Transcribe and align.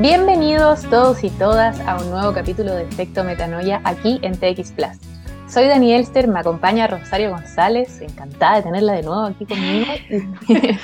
Bienvenidos 0.00 0.82
todos 0.90 1.22
y 1.22 1.30
todas 1.30 1.78
a 1.86 1.96
un 2.02 2.10
nuevo 2.10 2.32
capítulo 2.32 2.74
de 2.74 2.82
Efecto 2.82 3.22
Metanoia 3.22 3.80
aquí 3.84 4.18
en 4.22 4.32
TX 4.36 4.72
Plus. 4.72 4.98
Soy 5.48 5.68
Daniel 5.68 6.00
Elster, 6.00 6.26
me 6.26 6.40
acompaña 6.40 6.88
Rosario 6.88 7.30
González, 7.30 8.00
encantada 8.00 8.56
de 8.56 8.62
tenerla 8.64 8.94
de 8.94 9.04
nuevo 9.04 9.22
aquí 9.26 9.46
conmigo. 9.46 9.86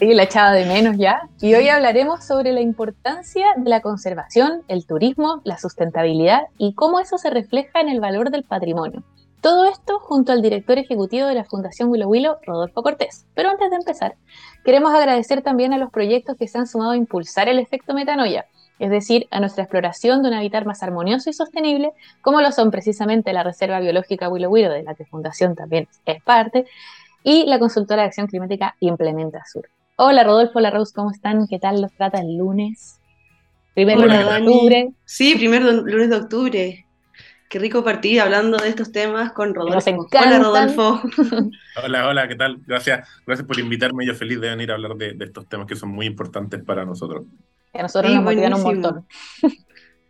sí, 0.00 0.12
la 0.12 0.24
echaba 0.24 0.50
de 0.50 0.66
menos 0.66 0.96
ya. 0.98 1.28
Y 1.40 1.54
hoy 1.54 1.68
hablaremos 1.68 2.24
sobre 2.24 2.50
la 2.50 2.60
importancia 2.60 3.46
de 3.56 3.70
la 3.70 3.80
conservación, 3.80 4.64
el 4.66 4.86
turismo, 4.86 5.40
la 5.44 5.56
sustentabilidad 5.56 6.40
y 6.58 6.74
cómo 6.74 6.98
eso 6.98 7.16
se 7.16 7.30
refleja 7.30 7.80
en 7.80 7.88
el 7.88 8.00
valor 8.00 8.32
del 8.32 8.42
patrimonio. 8.42 9.04
Todo 9.40 9.66
esto 9.66 10.00
junto 10.00 10.32
al 10.32 10.42
director 10.42 10.78
ejecutivo 10.78 11.28
de 11.28 11.36
la 11.36 11.44
Fundación 11.44 11.90
Willow 11.90 12.10
Willow, 12.10 12.38
Rodolfo 12.44 12.82
Cortés. 12.82 13.24
Pero 13.34 13.50
antes 13.50 13.70
de 13.70 13.76
empezar, 13.76 14.16
queremos 14.64 14.94
agradecer 14.94 15.42
también 15.42 15.72
a 15.72 15.78
los 15.78 15.90
proyectos 15.90 16.36
que 16.36 16.48
se 16.48 16.58
han 16.58 16.66
sumado 16.66 16.92
a 16.92 16.96
impulsar 16.96 17.48
el 17.48 17.58
efecto 17.58 17.94
metanoia, 17.94 18.46
es 18.78 18.90
decir, 18.90 19.26
a 19.30 19.40
nuestra 19.40 19.64
exploración 19.64 20.22
de 20.22 20.28
un 20.28 20.34
hábitat 20.34 20.64
más 20.64 20.82
armonioso 20.82 21.30
y 21.30 21.32
sostenible, 21.32 21.92
como 22.20 22.40
lo 22.40 22.52
son 22.52 22.70
precisamente 22.70 23.32
la 23.32 23.42
Reserva 23.42 23.80
Biológica 23.80 24.28
Willow 24.28 24.50
Willow, 24.50 24.72
de 24.72 24.82
la 24.82 24.94
que 24.94 25.04
Fundación 25.04 25.54
también 25.54 25.88
es 26.06 26.22
parte, 26.22 26.66
y 27.24 27.46
la 27.46 27.58
consultora 27.58 28.02
de 28.02 28.08
acción 28.08 28.26
climática 28.26 28.76
Implementa 28.80 29.42
Sur. 29.50 29.68
Hola 29.96 30.22
Rodolfo, 30.22 30.58
hola 30.58 30.70
Rose, 30.70 30.92
¿cómo 30.94 31.10
están? 31.10 31.48
¿Qué 31.48 31.58
tal 31.58 31.82
los 31.82 31.92
trata 31.92 32.20
el 32.20 32.36
lunes? 32.36 33.00
Primer 33.74 33.98
lunes 33.98 34.18
de 34.18 34.24
octubre. 34.24 34.92
Sí, 35.04 35.34
primer 35.36 35.62
lunes 35.62 36.10
de 36.10 36.16
octubre. 36.16 36.86
Qué 37.48 37.58
rico 37.58 37.82
partir 37.82 38.20
hablando 38.20 38.58
de 38.58 38.68
estos 38.68 38.92
temas 38.92 39.32
con 39.32 39.54
Rodolfo. 39.54 40.06
Hola, 40.12 40.38
Rodolfo. 40.38 41.00
hola, 41.82 42.08
hola, 42.08 42.28
¿qué 42.28 42.36
tal? 42.36 42.58
Gracias, 42.66 43.08
gracias 43.26 43.48
por 43.48 43.58
invitarme. 43.58 44.04
Yo 44.04 44.14
feliz 44.14 44.38
de 44.38 44.50
venir 44.50 44.70
a 44.70 44.74
hablar 44.74 44.96
de, 44.96 45.16
estos 45.18 45.48
temas 45.48 45.66
que 45.66 45.74
son 45.74 45.88
muy 45.88 46.04
importantes 46.04 46.62
para 46.62 46.84
nosotros. 46.84 47.24
A 47.72 47.82
nosotros 47.82 48.12
nos 48.12 48.22
motivan 48.22 48.52
un 48.52 48.62
montón. 48.62 49.06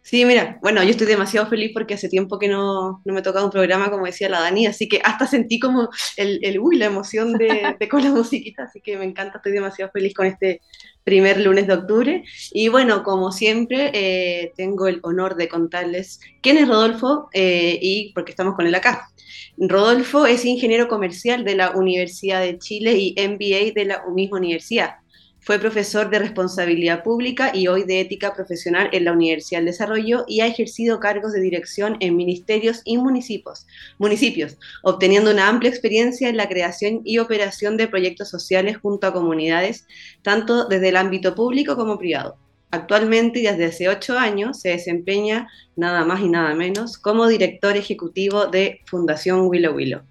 Sí, 0.09 0.25
mira, 0.25 0.59
bueno, 0.63 0.83
yo 0.83 0.89
estoy 0.89 1.07
demasiado 1.07 1.47
feliz 1.49 1.71
porque 1.75 1.93
hace 1.93 2.09
tiempo 2.09 2.39
que 2.39 2.49
no, 2.49 3.03
no 3.05 3.13
me 3.13 3.21
tocado 3.21 3.45
un 3.45 3.51
programa, 3.51 3.91
como 3.91 4.07
decía 4.07 4.31
la 4.31 4.41
Dani, 4.41 4.65
así 4.67 4.89
que 4.89 5.03
hasta 5.05 5.27
sentí 5.27 5.61
como 5.61 5.91
el, 6.17 6.41
el 6.43 6.59
uy, 6.59 6.79
la 6.79 6.87
emoción 6.87 7.35
de, 7.35 7.77
de, 7.79 7.89
con 7.91 8.03
la 8.03 8.09
musiquita, 8.15 8.63
así 8.63 8.81
que 8.81 8.97
me 8.97 9.05
encanta, 9.05 9.37
estoy 9.37 9.53
demasiado 9.53 9.91
feliz 9.93 10.15
con 10.15 10.25
este 10.25 10.63
primer 11.05 11.39
lunes 11.41 11.67
de 11.67 11.75
octubre. 11.75 12.25
Y 12.53 12.69
bueno, 12.69 13.03
como 13.03 13.33
siempre, 13.33 13.91
eh, 13.93 14.55
tengo 14.57 14.87
el 14.89 15.01
honor 15.03 15.37
de 15.37 15.51
contarles 15.51 16.21
quién 16.41 16.57
es 16.57 16.67
Rodolfo 16.67 17.29
eh, 17.35 17.79
y 17.83 18.15
por 18.15 18.25
qué 18.25 18.31
estamos 18.31 18.55
con 18.55 18.67
él 18.67 18.75
acá. 18.75 19.11
Rodolfo 19.59 20.25
es 20.25 20.47
ingeniero 20.47 20.89
comercial 20.89 21.45
de 21.45 21.55
la 21.55 21.73
Universidad 21.73 22.41
de 22.41 22.59
Chile 22.59 22.97
y 22.97 23.15
MBA 23.15 23.75
de 23.75 23.85
la 23.85 24.05
misma 24.09 24.39
universidad. 24.39 24.95
Fue 25.41 25.59
profesor 25.59 26.11
de 26.11 26.19
responsabilidad 26.19 27.03
pública 27.03 27.53
y 27.55 27.69
hoy 27.69 27.85
de 27.85 28.01
ética 28.01 28.35
profesional 28.35 28.91
en 28.93 29.05
la 29.05 29.13
Universidad 29.13 29.61
del 29.61 29.67
Desarrollo 29.67 30.25
y 30.27 30.41
ha 30.41 30.47
ejercido 30.47 31.01
cargos 31.01 31.33
de 31.33 31.41
dirección 31.41 31.97
en 32.01 32.17
ministerios 32.17 32.83
y 32.85 32.99
municipios, 32.99 33.67
municipios, 33.99 34.59
obteniendo 34.83 35.31
una 35.31 35.49
amplia 35.49 35.71
experiencia 35.71 36.29
en 36.29 36.37
la 36.37 36.49
creación 36.49 37.01
y 37.05 37.19
operación 37.19 37.77
de 37.77 37.89
proyectos 37.89 38.29
sociales 38.29 38.77
junto 38.77 39.07
a 39.07 39.13
comunidades, 39.13 39.87
tanto 40.23 40.67
desde 40.67 40.91
el 40.91 40.97
ámbito 40.97 41.35
público 41.35 41.77
como 41.77 41.99
privado. 41.99 42.37
Actualmente, 42.71 43.41
desde 43.41 43.65
hace 43.65 43.89
ocho 43.89 44.19
años, 44.19 44.61
se 44.61 44.71
desempeña 44.71 45.49
nada 45.77 46.05
más 46.05 46.21
y 46.21 46.29
nada 46.29 46.55
menos 46.55 46.99
como 46.99 47.27
director 47.27 47.77
ejecutivo 47.77 48.47
de 48.47 48.81
Fundación 48.85 49.47
Willow 49.47 49.75
Willow. 49.75 50.03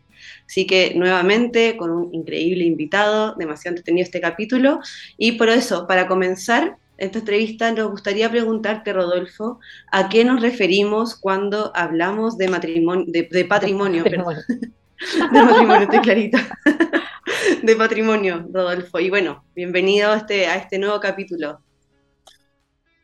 Así 0.47 0.65
que 0.65 0.93
nuevamente 0.95 1.75
con 1.77 1.91
un 1.91 2.13
increíble 2.13 2.63
invitado, 2.63 3.35
demasiado 3.35 3.73
entretenido 3.73 4.05
este 4.05 4.21
capítulo. 4.21 4.79
Y 5.17 5.33
por 5.33 5.49
eso, 5.49 5.85
para 5.87 6.07
comenzar 6.07 6.77
esta 6.97 7.19
entrevista, 7.19 7.71
nos 7.71 7.91
gustaría 7.91 8.31
preguntarte, 8.31 8.93
Rodolfo, 8.93 9.59
¿a 9.91 10.09
qué 10.09 10.23
nos 10.23 10.41
referimos 10.41 11.15
cuando 11.15 11.71
hablamos 11.75 12.37
de, 12.37 12.47
matrimonio, 12.47 13.05
de, 13.07 13.45
patrimonio? 13.45 14.03
de 14.05 14.17
matrimonio, 15.43 15.81
estoy 15.83 15.99
clarita. 15.99 16.47
de 17.61 17.75
patrimonio, 17.75 18.47
Rodolfo. 18.51 18.99
Y 18.99 19.09
bueno, 19.09 19.43
bienvenido 19.53 20.11
a 20.11 20.17
este, 20.17 20.47
a 20.47 20.55
este 20.55 20.79
nuevo 20.79 20.99
capítulo. 20.99 21.59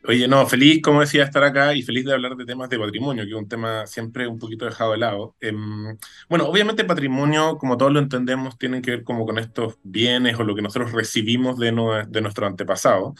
Oye, 0.06 0.28
no, 0.28 0.46
feliz, 0.46 0.82
como 0.82 1.00
decía, 1.00 1.24
estar 1.24 1.42
acá 1.44 1.72
y 1.74 1.82
feliz 1.82 2.04
de 2.04 2.12
hablar 2.12 2.36
de 2.36 2.44
temas 2.44 2.68
de 2.68 2.78
patrimonio, 2.78 3.24
que 3.24 3.30
es 3.30 3.36
un 3.36 3.48
tema 3.48 3.86
siempre 3.86 4.26
un 4.28 4.38
poquito 4.38 4.66
dejado 4.66 4.92
de 4.92 4.98
lado. 4.98 5.34
Em, 5.40 5.96
bueno, 6.28 6.46
obviamente 6.46 6.84
patrimonio, 6.84 7.56
como 7.56 7.78
todos 7.78 7.90
lo 7.90 8.00
entendemos, 8.00 8.58
tiene 8.58 8.82
que 8.82 8.90
ver 8.90 9.02
como 9.04 9.24
con 9.24 9.38
estos 9.38 9.78
bienes 9.82 10.38
o 10.38 10.44
lo 10.44 10.54
que 10.54 10.60
nosotros 10.60 10.92
recibimos 10.92 11.58
de, 11.58 11.72
de 12.08 12.20
nuestro 12.20 12.46
antepasado. 12.46 13.14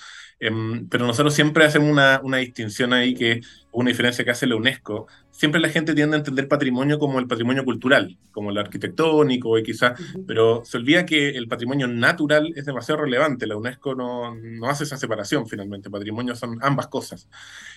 Em, 0.46 0.86
pero 0.90 1.06
nosotros 1.06 1.32
siempre 1.32 1.64
hacemos 1.64 1.88
una, 1.90 2.20
una 2.22 2.36
distinción 2.36 2.92
ahí 2.92 3.14
que 3.14 3.40
una 3.72 3.88
diferencia 3.88 4.26
que 4.26 4.30
hace 4.30 4.46
la 4.46 4.56
UNESCO. 4.56 5.06
Siempre 5.30 5.58
la 5.58 5.70
gente 5.70 5.94
tiende 5.94 6.16
a 6.16 6.18
entender 6.18 6.48
patrimonio 6.48 6.98
como 6.98 7.18
el 7.18 7.26
patrimonio 7.26 7.64
cultural, 7.64 8.18
como 8.30 8.50
el 8.50 8.58
arquitectónico 8.58 9.56
y 9.56 9.62
quizás, 9.62 9.98
pero 10.26 10.62
se 10.66 10.76
olvida 10.76 11.06
que 11.06 11.30
el 11.30 11.48
patrimonio 11.48 11.88
natural 11.88 12.52
es 12.56 12.66
demasiado 12.66 13.00
relevante. 13.00 13.46
La 13.46 13.56
UNESCO 13.56 13.94
no, 13.94 14.34
no 14.34 14.68
hace 14.68 14.84
esa 14.84 14.98
separación 14.98 15.48
finalmente. 15.48 15.88
Patrimonio 15.88 16.36
son 16.36 16.58
ambas 16.60 16.88
cosas. 16.88 17.26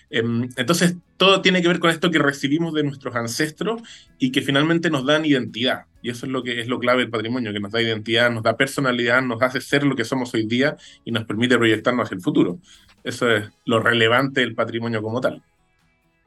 Em, 0.09 0.49
entonces, 0.57 0.97
todo 1.15 1.41
tiene 1.41 1.61
que 1.61 1.69
ver 1.69 1.79
con 1.79 1.89
esto 1.89 2.11
que 2.11 2.19
recibimos 2.19 2.73
de 2.73 2.83
nuestros 2.83 3.15
ancestros 3.15 3.81
y 4.19 4.33
que 4.33 4.41
finalmente 4.41 4.89
nos 4.89 5.05
dan 5.05 5.23
identidad. 5.23 5.85
Y 6.01 6.09
eso 6.09 6.25
es 6.25 6.31
lo 6.31 6.43
que 6.43 6.61
es 6.61 6.67
lo 6.67 6.79
clave 6.79 7.01
del 7.01 7.09
patrimonio, 7.09 7.51
que 7.51 7.59
nos 7.59 7.71
da 7.71 7.81
identidad, 7.81 8.29
nos 8.31 8.43
da 8.43 8.55
personalidad, 8.55 9.21
nos 9.21 9.41
hace 9.41 9.61
ser 9.61 9.83
lo 9.83 9.95
que 9.95 10.03
somos 10.03 10.33
hoy 10.33 10.45
día 10.45 10.77
y 11.03 11.11
nos 11.11 11.25
permite 11.25 11.57
proyectarnos 11.57 12.05
hacia 12.05 12.15
el 12.15 12.21
futuro. 12.21 12.59
Eso 13.03 13.29
es 13.29 13.49
lo 13.65 13.79
relevante 13.79 14.41
del 14.41 14.55
patrimonio 14.55 15.01
como 15.01 15.21
tal. 15.21 15.41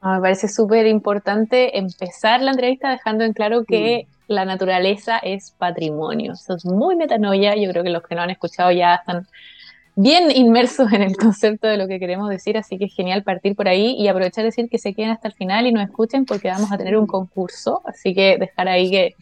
Ah, 0.01 0.15
me 0.15 0.21
parece 0.21 0.47
súper 0.47 0.87
importante 0.87 1.77
empezar 1.77 2.41
la 2.41 2.51
entrevista 2.51 2.89
dejando 2.89 3.23
en 3.23 3.33
claro 3.33 3.65
que 3.65 4.07
mm. 4.07 4.33
la 4.33 4.45
naturaleza 4.45 5.19
es 5.19 5.51
patrimonio. 5.51 6.33
Eso 6.33 6.55
es 6.55 6.65
muy 6.65 6.95
metanoia. 6.95 7.55
Yo 7.55 7.69
creo 7.69 7.83
que 7.83 7.91
los 7.91 8.03
que 8.03 8.15
no 8.15 8.21
han 8.21 8.31
escuchado 8.31 8.71
ya 8.71 8.95
están 8.95 9.27
bien 9.95 10.31
inmersos 10.31 10.91
en 10.91 11.01
el 11.03 11.15
concepto 11.17 11.67
de 11.67 11.77
lo 11.77 11.87
que 11.87 11.99
queremos 11.99 12.29
decir, 12.29 12.57
así 12.57 12.77
que 12.77 12.85
es 12.85 12.95
genial 12.95 13.23
partir 13.23 13.55
por 13.55 13.67
ahí 13.67 13.95
y 13.97 14.07
aprovechar 14.07 14.43
de 14.43 14.47
decir 14.47 14.69
que 14.69 14.77
se 14.77 14.93
queden 14.93 15.11
hasta 15.11 15.27
el 15.27 15.33
final 15.33 15.67
y 15.67 15.71
nos 15.71 15.83
escuchen 15.83 16.25
porque 16.25 16.49
vamos 16.49 16.71
a 16.71 16.77
tener 16.77 16.97
un 16.97 17.07
concurso, 17.07 17.81
así 17.85 18.13
que 18.13 18.37
dejar 18.39 18.69
ahí 18.69 18.89
que 18.89 19.15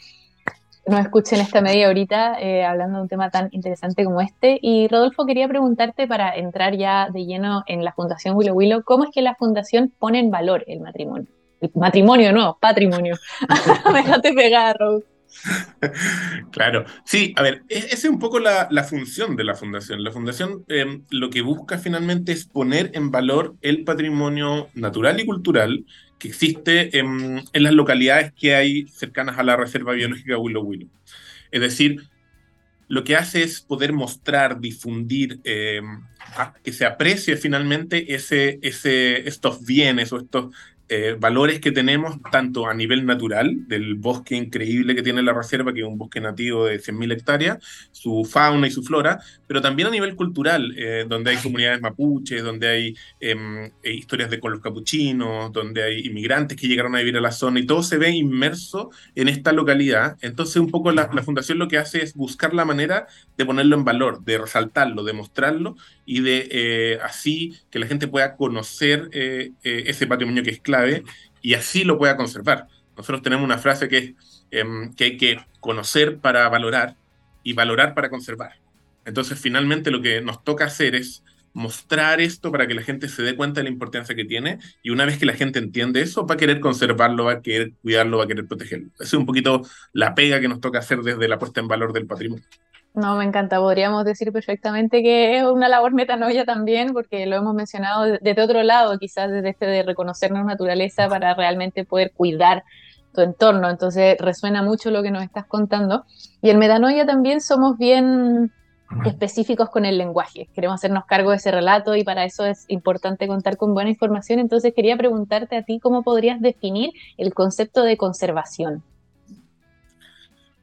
nos 0.87 1.01
escuchen 1.01 1.39
esta 1.39 1.61
media 1.61 1.89
horita 1.89 2.39
eh, 2.39 2.65
hablando 2.65 2.97
de 2.97 3.03
un 3.03 3.07
tema 3.07 3.29
tan 3.29 3.49
interesante 3.51 4.03
como 4.03 4.21
este. 4.21 4.59
Y 4.61 4.87
Rodolfo, 4.87 5.25
quería 5.25 5.47
preguntarte 5.47 6.07
para 6.07 6.35
entrar 6.35 6.75
ya 6.75 7.09
de 7.11 7.25
lleno 7.25 7.63
en 7.67 7.83
la 7.83 7.93
Fundación 7.93 8.35
Willow 8.35 8.55
Willow, 8.55 8.83
¿cómo 8.83 9.03
es 9.03 9.11
que 9.13 9.21
la 9.21 9.35
Fundación 9.35 9.93
pone 9.99 10.19
en 10.19 10.31
valor 10.31 10.63
el 10.67 10.79
matrimonio? 10.79 11.27
El 11.61 11.71
matrimonio, 11.75 12.31
no, 12.31 12.57
patrimonio. 12.59 13.15
Déjate 13.93 14.33
pegar, 14.33 14.77
Rodolfo. 14.77 15.07
Claro, 16.51 16.85
sí, 17.05 17.33
a 17.35 17.43
ver, 17.43 17.63
e-, 17.69 17.77
esa 17.77 17.95
es 17.95 18.05
un 18.05 18.19
poco 18.19 18.39
la, 18.39 18.67
función 18.83 19.35
de 19.35 19.43
la 19.43 19.55
fundación. 19.55 20.03
La 20.03 20.11
fundación 20.11 20.65
em, 20.67 21.03
lo 21.09 21.29
que 21.29 21.41
busca 21.41 21.77
finalmente 21.77 22.31
es 22.31 22.45
poner 22.45 22.91
en 22.93 23.11
valor 23.11 23.55
el 23.61 23.83
patrimonio 23.83 24.69
natural 24.73 25.19
y 25.19 25.25
cultural 25.25 25.85
que 26.19 26.27
existe 26.27 26.99
en, 26.99 27.43
las 27.53 27.73
localidades 27.73 28.33
que 28.33 28.53
hay 28.53 28.87
cercanas 28.87 29.39
a 29.39 29.43
la 29.43 29.55
Reserva 29.55 29.93
Biológica 29.93 30.37
Willow 30.37 30.63
Willow. 30.63 30.89
Es 31.49 31.61
decir, 31.61 32.03
lo 32.89 33.03
que 33.03 33.15
hace 33.15 33.41
es 33.43 33.61
poder 33.61 33.93
mostrar, 33.93 34.59
difundir, 34.59 35.39
em, 35.45 36.01
que 36.63 36.73
se 36.73 36.85
aprecie 36.85 37.37
finalmente 37.37 38.13
ese, 38.13 38.59
ese, 38.61 39.27
estos 39.27 39.65
bienes 39.65 40.11
o 40.11 40.17
estos 40.17 40.53
eh, 40.89 41.15
valores 41.19 41.59
que 41.59 41.71
tenemos 41.71 42.17
tanto 42.31 42.67
a 42.67 42.73
nivel 42.73 43.05
natural, 43.05 43.67
del 43.67 43.95
bosque 43.95 44.35
increíble 44.35 44.95
que 44.95 45.03
tiene 45.03 45.21
la 45.21 45.33
reserva, 45.33 45.71
que 45.71 45.81
es 45.81 45.85
un 45.85 45.97
bosque 45.97 46.19
nativo 46.19 46.65
de 46.65 46.79
100.000 46.79 47.13
hectáreas, 47.13 47.57
su 47.91 48.25
fauna 48.25 48.67
y 48.67 48.71
su 48.71 48.81
flora, 48.83 49.19
pero 49.45 49.61
también 49.61 49.87
a 49.87 49.91
nivel 49.91 50.15
cultural, 50.15 50.73
eh, 50.77 51.05
donde 51.07 51.31
hay 51.31 51.37
comunidades 51.37 51.79
mapuches, 51.81 52.43
donde 52.43 52.67
hay 52.67 52.95
em, 53.19 53.65
eh, 53.83 53.93
historias 53.93 54.29
de 54.29 54.39
con 54.39 54.51
los 54.51 54.61
capuchinos, 54.61 55.51
donde 55.51 55.83
hay 55.83 56.07
inmigrantes 56.07 56.57
que 56.57 56.67
llegaron 56.67 56.95
a 56.95 56.99
vivir 56.99 57.17
a 57.17 57.21
la 57.21 57.31
zona 57.31 57.59
y 57.59 57.65
todo 57.65 57.83
se 57.83 57.97
ve 57.97 58.09
inmerso 58.09 58.89
en 59.15 59.27
esta 59.27 59.51
localidad. 59.51 60.17
Entonces 60.21 60.55
un 60.57 60.71
poco 60.71 60.91
la, 60.91 61.09
la 61.13 61.23
fundación 61.23 61.59
lo 61.59 61.67
que 61.67 61.77
hace 61.77 62.03
es 62.03 62.15
buscar 62.15 62.53
la 62.53 62.65
manera 62.65 63.07
de 63.37 63.45
ponerlo 63.45 63.75
en 63.75 63.85
valor, 63.85 64.23
de 64.23 64.37
resaltarlo, 64.37 65.03
de 65.03 65.13
mostrarlo 65.13 65.75
y 66.11 66.21
de 66.21 66.99
así 67.03 67.55
que 67.69 67.77
la 67.77 67.85
gente 67.85 68.07
pueda 68.07 68.35
conocer 68.35 69.09
ese 69.11 70.07
patrimonio 70.07 70.41
que 70.43 70.49
es 70.49 70.59
clave 70.59 71.03
y 71.41 71.53
así 71.53 71.83
lo 71.83 71.97
pueda 71.97 72.17
conservar. 72.17 72.67
Nosotros 72.97 73.21
tenemos 73.21 73.45
una 73.45 73.57
frase 73.57 73.87
que 73.87 73.97
es 73.97 74.13
em, 74.51 74.93
que 74.93 75.03
hay 75.05 75.17
que 75.17 75.39
conocer 75.59 76.17
para 76.17 76.49
valorar 76.49 76.95
y 77.43 77.53
valorar 77.53 77.93
para 77.93 78.09
conservar. 78.09 78.55
Entonces, 79.05 79.39
finalmente 79.39 79.91
lo 79.91 80.01
que 80.01 80.21
nos 80.21 80.43
toca 80.43 80.65
hacer 80.65 80.95
es 80.95 81.23
mostrar 81.53 82.21
esto 82.21 82.51
para 82.51 82.67
que 82.67 82.73
la 82.73 82.81
gente 82.81 83.07
se 83.07 83.23
dé 83.23 83.35
cuenta 83.35 83.59
de 83.59 83.65
la 83.65 83.69
importancia 83.69 84.15
que 84.15 84.25
tiene 84.25 84.59
y 84.83 84.89
una 84.89 85.05
vez 85.05 85.17
que 85.17 85.25
la 85.25 85.33
gente 85.33 85.59
entiende 85.59 86.01
eso, 86.01 86.25
va 86.25 86.35
a 86.35 86.37
querer 86.37 86.59
conservarlo, 86.59 87.25
va 87.25 87.33
a 87.33 87.41
querer 87.41 87.73
cuidarlo, 87.81 88.17
va 88.17 88.25
a 88.25 88.27
querer 88.27 88.45
protegerlo. 88.45 88.89
Esa 88.95 89.03
es 89.03 89.13
un 89.13 89.25
poquito 89.25 89.61
la 89.93 90.13
pega 90.13 90.39
que 90.39 90.47
nos 90.47 90.59
toca 90.59 90.79
hacer 90.79 90.99
desde 90.99 91.27
la 91.27 91.39
puesta 91.39 91.59
en 91.59 91.67
valor 91.67 91.93
del 91.93 92.05
patrimonio. 92.05 92.45
No, 92.93 93.15
me 93.15 93.23
encanta. 93.23 93.59
Podríamos 93.59 94.03
decir 94.03 94.31
perfectamente 94.33 95.01
que 95.01 95.37
es 95.37 95.43
una 95.43 95.69
labor 95.69 95.93
metanoia 95.93 96.43
también, 96.45 96.93
porque 96.93 97.25
lo 97.25 97.35
hemos 97.35 97.53
mencionado 97.53 98.17
desde 98.19 98.41
otro 98.41 98.63
lado, 98.63 98.97
quizás 98.97 99.31
desde 99.31 99.49
este 99.49 99.65
de 99.65 99.83
reconocernos 99.83 100.45
naturaleza 100.45 101.07
para 101.07 101.33
realmente 101.35 101.85
poder 101.85 102.11
cuidar 102.11 102.63
tu 103.13 103.21
entorno. 103.21 103.69
Entonces 103.69 104.17
resuena 104.19 104.63
mucho 104.63 104.91
lo 104.91 105.03
que 105.03 105.11
nos 105.11 105.23
estás 105.23 105.45
contando. 105.45 106.05
Y 106.41 106.49
en 106.49 106.59
metanoia 106.59 107.05
también 107.05 107.41
somos 107.41 107.77
bien 107.77 108.51
específicos 109.05 109.69
con 109.69 109.85
el 109.85 109.97
lenguaje. 109.97 110.49
Queremos 110.53 110.75
hacernos 110.75 111.05
cargo 111.05 111.29
de 111.29 111.37
ese 111.37 111.51
relato 111.51 111.95
y 111.95 112.03
para 112.03 112.25
eso 112.25 112.45
es 112.45 112.65
importante 112.67 113.27
contar 113.27 113.55
con 113.57 113.73
buena 113.73 113.91
información. 113.91 114.39
Entonces 114.39 114.73
quería 114.75 114.97
preguntarte 114.97 115.57
a 115.57 115.63
ti 115.63 115.79
cómo 115.79 116.03
podrías 116.03 116.41
definir 116.41 116.91
el 117.17 117.33
concepto 117.33 117.83
de 117.83 117.97
conservación. 117.97 118.83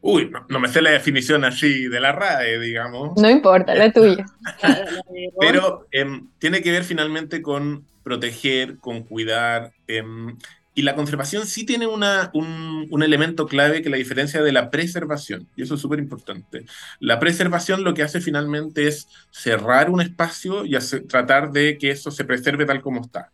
Uy, 0.09 0.31
no, 0.49 0.61
me 0.61 0.69
sé 0.69 0.81
la 0.83 0.91
definición 0.91 1.45
así 1.45 1.89
de 1.89 1.99
la 1.99 2.13
RAE, 2.13 2.61
digamos. 2.61 3.21
No 3.21 3.29
importa, 3.29 3.75
la 3.75 3.93
tuya. 3.93 4.25
Pero 5.41 5.89
em, 5.91 6.29
tiene 6.39 6.63
que 6.63 6.71
ver 6.71 6.85
finalmente 6.85 7.43
con 7.43 7.85
proteger, 8.05 8.77
con 8.77 9.03
cuidar. 9.03 9.73
Em, 9.89 10.39
y 10.75 10.83
la 10.83 10.95
conservación 10.95 11.45
sí 11.45 11.67
tiene 11.67 11.89
una, 11.89 12.31
un, 12.35 12.87
un, 12.89 13.03
elemento 13.03 13.47
clave 13.47 13.83
que 13.83 13.91
la 13.91 13.97
diferencia 13.97 14.43
de 14.43 14.53
la 14.53 14.71
preservación, 14.71 15.49
y 15.57 15.63
eso 15.63 15.75
es 15.75 15.81
súper 15.81 15.99
importante. 15.99 16.67
La 17.01 17.19
preservación 17.19 17.83
lo 17.83 17.93
que 17.93 18.05
hace 18.05 18.21
finalmente 18.21 18.87
es 18.87 19.09
cerrar 19.33 19.91
un 19.91 20.01
espacio 20.01 20.65
y 20.65 20.79
tratar 21.09 21.51
de 21.51 21.79
que 21.79 21.91
eso 21.91 22.13
se 22.13 22.25
preserve 22.25 22.65
tal 22.65 22.81
como 22.81 23.01
está. 23.01 23.33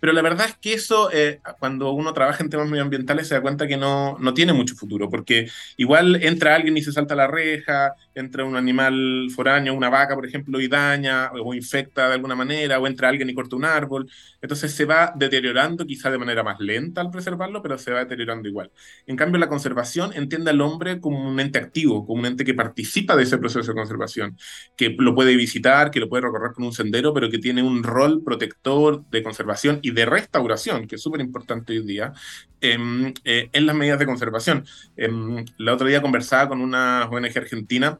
Pero 0.00 0.12
la 0.12 0.22
verdad 0.22 0.46
es 0.46 0.56
que 0.58 0.74
eso, 0.74 1.10
eh, 1.12 1.40
cuando 1.58 1.90
uno 1.92 2.12
trabaja 2.12 2.42
en 2.42 2.50
temas 2.50 2.68
medioambientales, 2.68 3.28
se 3.28 3.34
da 3.34 3.42
cuenta 3.42 3.66
que 3.66 3.76
no, 3.76 4.18
no 4.18 4.34
tiene 4.34 4.52
mucho 4.52 4.74
futuro, 4.76 5.08
porque 5.10 5.48
igual 5.76 6.22
entra 6.22 6.54
alguien 6.54 6.76
y 6.76 6.82
se 6.82 6.92
salta 6.92 7.14
la 7.14 7.26
reja, 7.26 7.94
entra 8.16 8.44
un 8.44 8.56
animal 8.56 9.28
foráneo, 9.34 9.74
una 9.74 9.90
vaca, 9.90 10.14
por 10.14 10.26
ejemplo, 10.26 10.58
y 10.60 10.68
daña 10.68 11.30
o 11.32 11.54
infecta 11.54 12.08
de 12.08 12.14
alguna 12.14 12.34
manera, 12.34 12.80
o 12.80 12.86
entra 12.86 13.10
alguien 13.10 13.28
y 13.28 13.34
corta 13.34 13.56
un 13.56 13.64
árbol. 13.66 14.10
Entonces 14.40 14.72
se 14.72 14.86
va 14.86 15.12
deteriorando, 15.14 15.86
quizá 15.86 16.10
de 16.10 16.18
manera 16.18 16.42
más 16.42 16.58
lenta 16.58 17.02
al 17.02 17.10
preservarlo, 17.10 17.62
pero 17.62 17.76
se 17.78 17.92
va 17.92 18.00
deteriorando 18.00 18.48
igual. 18.48 18.70
En 19.06 19.16
cambio, 19.16 19.38
la 19.38 19.48
conservación 19.48 20.12
entiende 20.14 20.50
al 20.50 20.60
hombre 20.62 20.98
como 20.98 21.28
un 21.28 21.38
ente 21.40 21.58
activo, 21.58 22.06
como 22.06 22.20
un 22.20 22.26
ente 22.26 22.44
que 22.44 22.54
participa 22.54 23.14
de 23.16 23.24
ese 23.24 23.36
proceso 23.36 23.70
de 23.70 23.74
conservación, 23.74 24.36
que 24.76 24.96
lo 24.98 25.14
puede 25.14 25.36
visitar, 25.36 25.90
que 25.90 26.00
lo 26.00 26.08
puede 26.08 26.22
recorrer 26.22 26.52
con 26.54 26.64
un 26.64 26.72
sendero, 26.72 27.12
pero 27.12 27.30
que 27.30 27.38
tiene 27.38 27.62
un 27.62 27.82
rol 27.82 28.22
protector 28.24 29.04
de 29.10 29.22
conservación 29.22 29.78
y 29.82 29.90
de 29.90 30.06
restauración, 30.06 30.86
que 30.86 30.96
es 30.96 31.02
súper 31.02 31.20
importante 31.20 31.72
hoy 31.74 31.84
día, 31.86 32.12
em, 32.60 33.12
eh, 33.24 33.50
en 33.52 33.66
las 33.66 33.76
medidas 33.76 33.98
de 33.98 34.06
conservación. 34.06 34.64
Eh, 34.96 35.10
la 35.58 35.74
otro 35.74 35.86
día 35.86 36.00
conversaba 36.00 36.48
con 36.48 36.60
una 36.62 37.06
ONG 37.10 37.36
argentina 37.36 37.98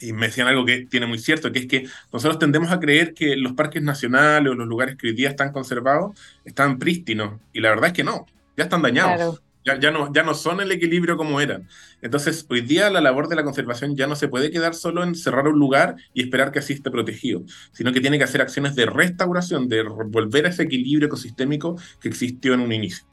y 0.00 0.12
me 0.12 0.26
decían 0.26 0.46
algo 0.46 0.64
que 0.64 0.86
tiene 0.86 1.06
muy 1.06 1.18
cierto, 1.18 1.52
que 1.52 1.60
es 1.60 1.66
que 1.66 1.86
nosotros 2.12 2.38
tendemos 2.38 2.70
a 2.70 2.80
creer 2.80 3.14
que 3.14 3.36
los 3.36 3.52
parques 3.52 3.82
nacionales 3.82 4.52
o 4.52 4.54
los 4.54 4.66
lugares 4.66 4.96
que 4.96 5.08
hoy 5.08 5.14
día 5.14 5.28
están 5.28 5.52
conservados 5.52 6.18
están 6.44 6.78
prístinos, 6.78 7.40
y 7.52 7.60
la 7.60 7.70
verdad 7.70 7.88
es 7.88 7.92
que 7.92 8.04
no, 8.04 8.26
ya 8.56 8.64
están 8.64 8.82
dañados. 8.82 9.42
Ya, 9.64 9.90
no, 9.90 10.10
ya 10.14 10.22
no 10.22 10.32
son 10.32 10.62
el 10.62 10.72
equilibrio 10.72 11.18
como 11.18 11.42
eran. 11.42 11.68
Entonces, 12.00 12.46
hoy 12.48 12.62
día 12.62 12.88
la 12.88 13.02
labor 13.02 13.28
de 13.28 13.36
la 13.36 13.44
conservación 13.44 13.96
ya 13.96 14.06
no 14.06 14.16
se 14.16 14.26
puede 14.26 14.50
quedar 14.50 14.74
solo 14.74 15.04
en 15.04 15.14
cerrar 15.14 15.46
un 15.46 15.58
lugar 15.58 15.96
y 16.14 16.22
esperar 16.22 16.52
que 16.52 16.60
así 16.60 16.72
esté 16.72 16.90
protegido, 16.90 17.42
sino 17.72 17.92
que 17.92 18.00
tiene 18.00 18.16
que 18.16 18.24
hacer 18.24 18.40
acciones 18.40 18.74
de 18.76 18.86
restauración, 18.86 19.68
de 19.68 19.82
volver 19.82 20.46
a 20.46 20.48
ese 20.48 20.62
equilibrio 20.62 21.08
ecosistémico 21.08 21.76
que 22.00 22.08
existió 22.08 22.54
en 22.54 22.60
un 22.60 22.72
inicio. 22.72 23.04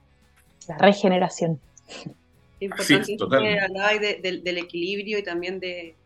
La 0.70 0.78
regeneración. 0.78 1.60
Importante 2.62 3.18
que 3.18 3.60
hablabais 3.60 4.00
del 4.22 4.58
equilibrio 4.58 5.20
y 5.20 5.24
también 5.24 5.60
de, 5.60 5.98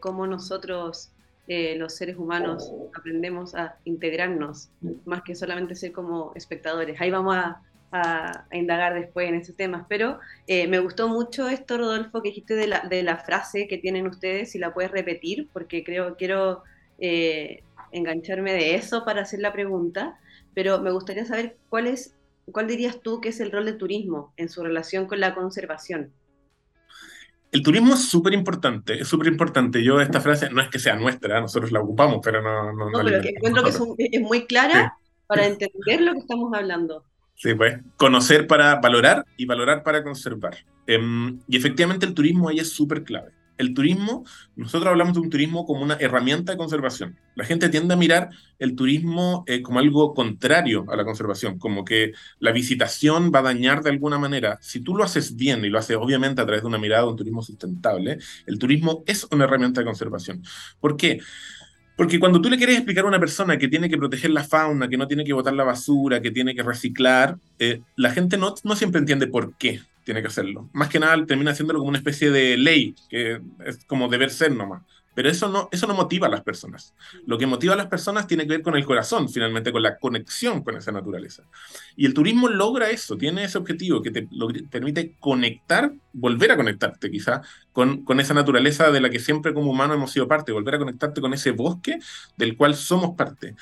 cómo 0.00 0.26
nosotros, 0.26 1.12
eh, 1.48 1.76
los 1.76 1.94
seres 1.94 2.16
humanos, 2.16 2.72
aprendemos 2.96 3.54
a 3.54 3.76
integrarnos, 3.84 4.70
más 5.04 5.22
que 5.22 5.34
solamente 5.34 5.74
ser 5.74 5.92
como 5.92 6.32
espectadores. 6.34 7.00
Ahí 7.00 7.10
vamos 7.10 7.36
a 7.36 7.62
a, 7.92 8.46
indagar 8.50 8.94
después 8.94 9.28
en 9.28 9.36
esos 9.36 9.54
temas, 9.54 9.84
pero 9.88 10.18
eh, 10.46 10.66
me 10.66 10.80
gustó 10.80 11.08
mucho 11.08 11.48
esto, 11.48 11.78
Rodolfo, 11.78 12.22
que 12.22 12.30
dijiste 12.30 12.54
de 12.56 12.66
la, 12.66 12.80
de 12.80 13.02
la 13.02 13.18
frase 13.18 13.68
que 13.68 13.78
tienen 13.78 14.06
ustedes, 14.06 14.50
si 14.50 14.58
la 14.58 14.74
puedes 14.74 14.90
repetir, 14.90 15.48
porque 15.52 15.84
creo 15.84 16.16
quiero 16.16 16.62
eh, 16.98 17.62
engancharme 17.92 18.52
de 18.52 18.74
eso 18.74 19.04
para 19.04 19.22
hacer 19.22 19.40
la 19.40 19.52
pregunta, 19.52 20.18
pero 20.54 20.80
me 20.80 20.90
gustaría 20.90 21.26
saber 21.26 21.56
cuál 21.68 21.86
es, 21.86 22.14
cuál 22.50 22.66
dirías 22.66 23.00
tú 23.00 23.20
que 23.20 23.28
es 23.28 23.40
el 23.40 23.52
rol 23.52 23.66
del 23.66 23.78
turismo 23.78 24.32
en 24.38 24.48
su 24.48 24.62
relación 24.62 25.06
con 25.06 25.20
la 25.20 25.34
conservación. 25.34 26.10
El 27.52 27.62
turismo 27.62 27.92
es 27.92 28.08
súper 28.08 28.32
importante, 28.32 29.00
es 29.00 29.06
súper 29.06 29.28
importante. 29.28 29.84
Yo 29.84 30.00
esta 30.00 30.22
frase 30.22 30.48
no 30.48 30.62
es 30.62 30.68
que 30.68 30.78
sea 30.78 30.96
nuestra, 30.96 31.38
nosotros 31.38 31.70
la 31.70 31.80
ocupamos, 31.80 32.20
pero 32.24 32.40
no... 32.40 32.72
No, 32.72 32.90
no, 32.90 33.04
pero 33.04 33.22
encuentro 33.22 33.62
que 33.62 33.70
es, 34.10 34.20
muy 34.22 34.46
clara 34.46 34.96
para 35.26 35.46
entender 35.46 36.00
lo 36.00 36.14
que 36.14 36.20
estamos 36.20 36.50
hablando. 36.54 37.04
Sí, 37.34 37.54
pues, 37.54 37.78
conocer 37.96 38.46
para 38.46 38.76
valorar 38.76 39.26
y 39.36 39.44
valorar 39.44 39.82
para 39.82 40.02
conservar. 40.02 40.56
Em, 40.86 41.40
y 41.46 41.56
efectivamente 41.58 42.06
el 42.06 42.14
turismo 42.14 42.48
ahí 42.48 42.58
es 42.58 42.72
súper 42.72 43.04
clave. 43.04 43.32
El 43.58 43.74
turismo, 43.74 44.24
nosotros 44.56 44.90
hablamos 44.90 45.14
de 45.14 45.20
un 45.20 45.30
turismo 45.30 45.64
como 45.66 45.82
una 45.82 45.94
herramienta 45.94 46.52
de 46.52 46.58
conservación. 46.58 47.16
La 47.34 47.44
gente 47.44 47.68
tiende 47.68 47.94
a 47.94 47.96
mirar 47.96 48.30
el 48.58 48.74
turismo 48.74 49.44
eh, 49.46 49.62
como 49.62 49.78
algo 49.78 50.14
contrario 50.14 50.86
a 50.88 50.96
la 50.96 51.04
conservación, 51.04 51.58
como 51.58 51.84
que 51.84 52.12
la 52.38 52.52
visitación 52.52 53.30
va 53.34 53.40
a 53.40 53.42
dañar 53.42 53.82
de 53.82 53.90
alguna 53.90 54.18
manera. 54.18 54.58
Si 54.60 54.80
tú 54.80 54.96
lo 54.96 55.04
haces 55.04 55.36
bien 55.36 55.64
y 55.64 55.68
lo 55.68 55.78
haces 55.78 55.96
obviamente 55.96 56.40
a 56.40 56.46
través 56.46 56.62
de 56.62 56.68
una 56.68 56.78
mirada 56.78 57.02
de 57.02 57.10
un 57.10 57.16
turismo 57.16 57.42
sustentable, 57.42 58.18
el 58.46 58.58
turismo 58.58 59.04
es 59.06 59.26
una 59.30 59.44
herramienta 59.44 59.80
de 59.80 59.86
conservación. 59.86 60.42
¿Por 60.80 60.96
qué? 60.96 61.20
Porque 61.96 62.18
cuando 62.18 62.40
tú 62.40 62.48
le 62.48 62.56
quieres 62.56 62.76
explicar 62.76 63.04
a 63.04 63.08
una 63.08 63.20
persona 63.20 63.58
que 63.58 63.68
tiene 63.68 63.88
que 63.88 63.98
proteger 63.98 64.30
la 64.30 64.44
fauna, 64.44 64.88
que 64.88 64.96
no 64.96 65.06
tiene 65.06 65.24
que 65.24 65.34
botar 65.34 65.52
la 65.52 65.64
basura, 65.64 66.22
que 66.22 66.30
tiene 66.30 66.54
que 66.54 66.62
reciclar, 66.62 67.36
eh, 67.58 67.80
la 67.96 68.10
gente 68.10 68.38
no, 68.38 68.54
no 68.64 68.76
siempre 68.76 68.98
entiende 68.98 69.26
por 69.26 69.56
qué 69.56 69.82
tiene 70.04 70.20
que 70.20 70.28
hacerlo. 70.28 70.68
Más 70.72 70.88
que 70.88 70.98
nada 70.98 71.24
termina 71.26 71.52
haciéndolo 71.52 71.78
como 71.78 71.90
una 71.90 71.98
especie 71.98 72.30
de 72.30 72.56
ley, 72.56 72.94
que 73.08 73.40
es 73.64 73.84
como 73.86 74.08
deber 74.08 74.30
ser 74.30 74.52
nomás. 74.52 74.82
Pero 75.14 75.28
eso 75.28 75.48
no, 75.48 75.68
eso 75.70 75.86
no 75.86 75.94
motiva 75.94 76.26
a 76.26 76.30
las 76.30 76.42
personas. 76.42 76.94
Lo 77.26 77.36
que 77.36 77.46
motiva 77.46 77.74
a 77.74 77.76
las 77.76 77.88
personas 77.88 78.26
tiene 78.26 78.44
que 78.44 78.54
ver 78.54 78.62
con 78.62 78.76
el 78.76 78.84
corazón, 78.84 79.28
finalmente, 79.28 79.70
con 79.70 79.82
la 79.82 79.98
conexión 79.98 80.62
con 80.62 80.76
esa 80.76 80.90
naturaleza. 80.90 81.42
Y 81.96 82.06
el 82.06 82.14
turismo 82.14 82.48
logra 82.48 82.90
eso, 82.90 83.16
tiene 83.18 83.44
ese 83.44 83.58
objetivo 83.58 84.00
que 84.00 84.10
te 84.10 84.26
permite 84.70 85.16
conectar, 85.20 85.92
volver 86.14 86.52
a 86.52 86.56
conectarte 86.56 87.10
quizá 87.10 87.42
con, 87.72 88.20
esa 88.20 88.34
naturaleza 88.34 88.90
de 88.90 89.00
la 89.00 89.10
que 89.10 89.18
siempre 89.18 89.54
como 89.54 89.70
humano 89.70 89.94
hemos 89.94 90.12
sido 90.12 90.28
parte, 90.28 90.52
volver 90.52 90.74
a 90.74 90.78
conectarte 90.78 91.20
con 91.20 91.34
ese 91.34 91.50
bosque 91.52 91.98
del 92.36 92.56
cual 92.56 92.74
somos 92.74 93.16
parte. 93.16 93.54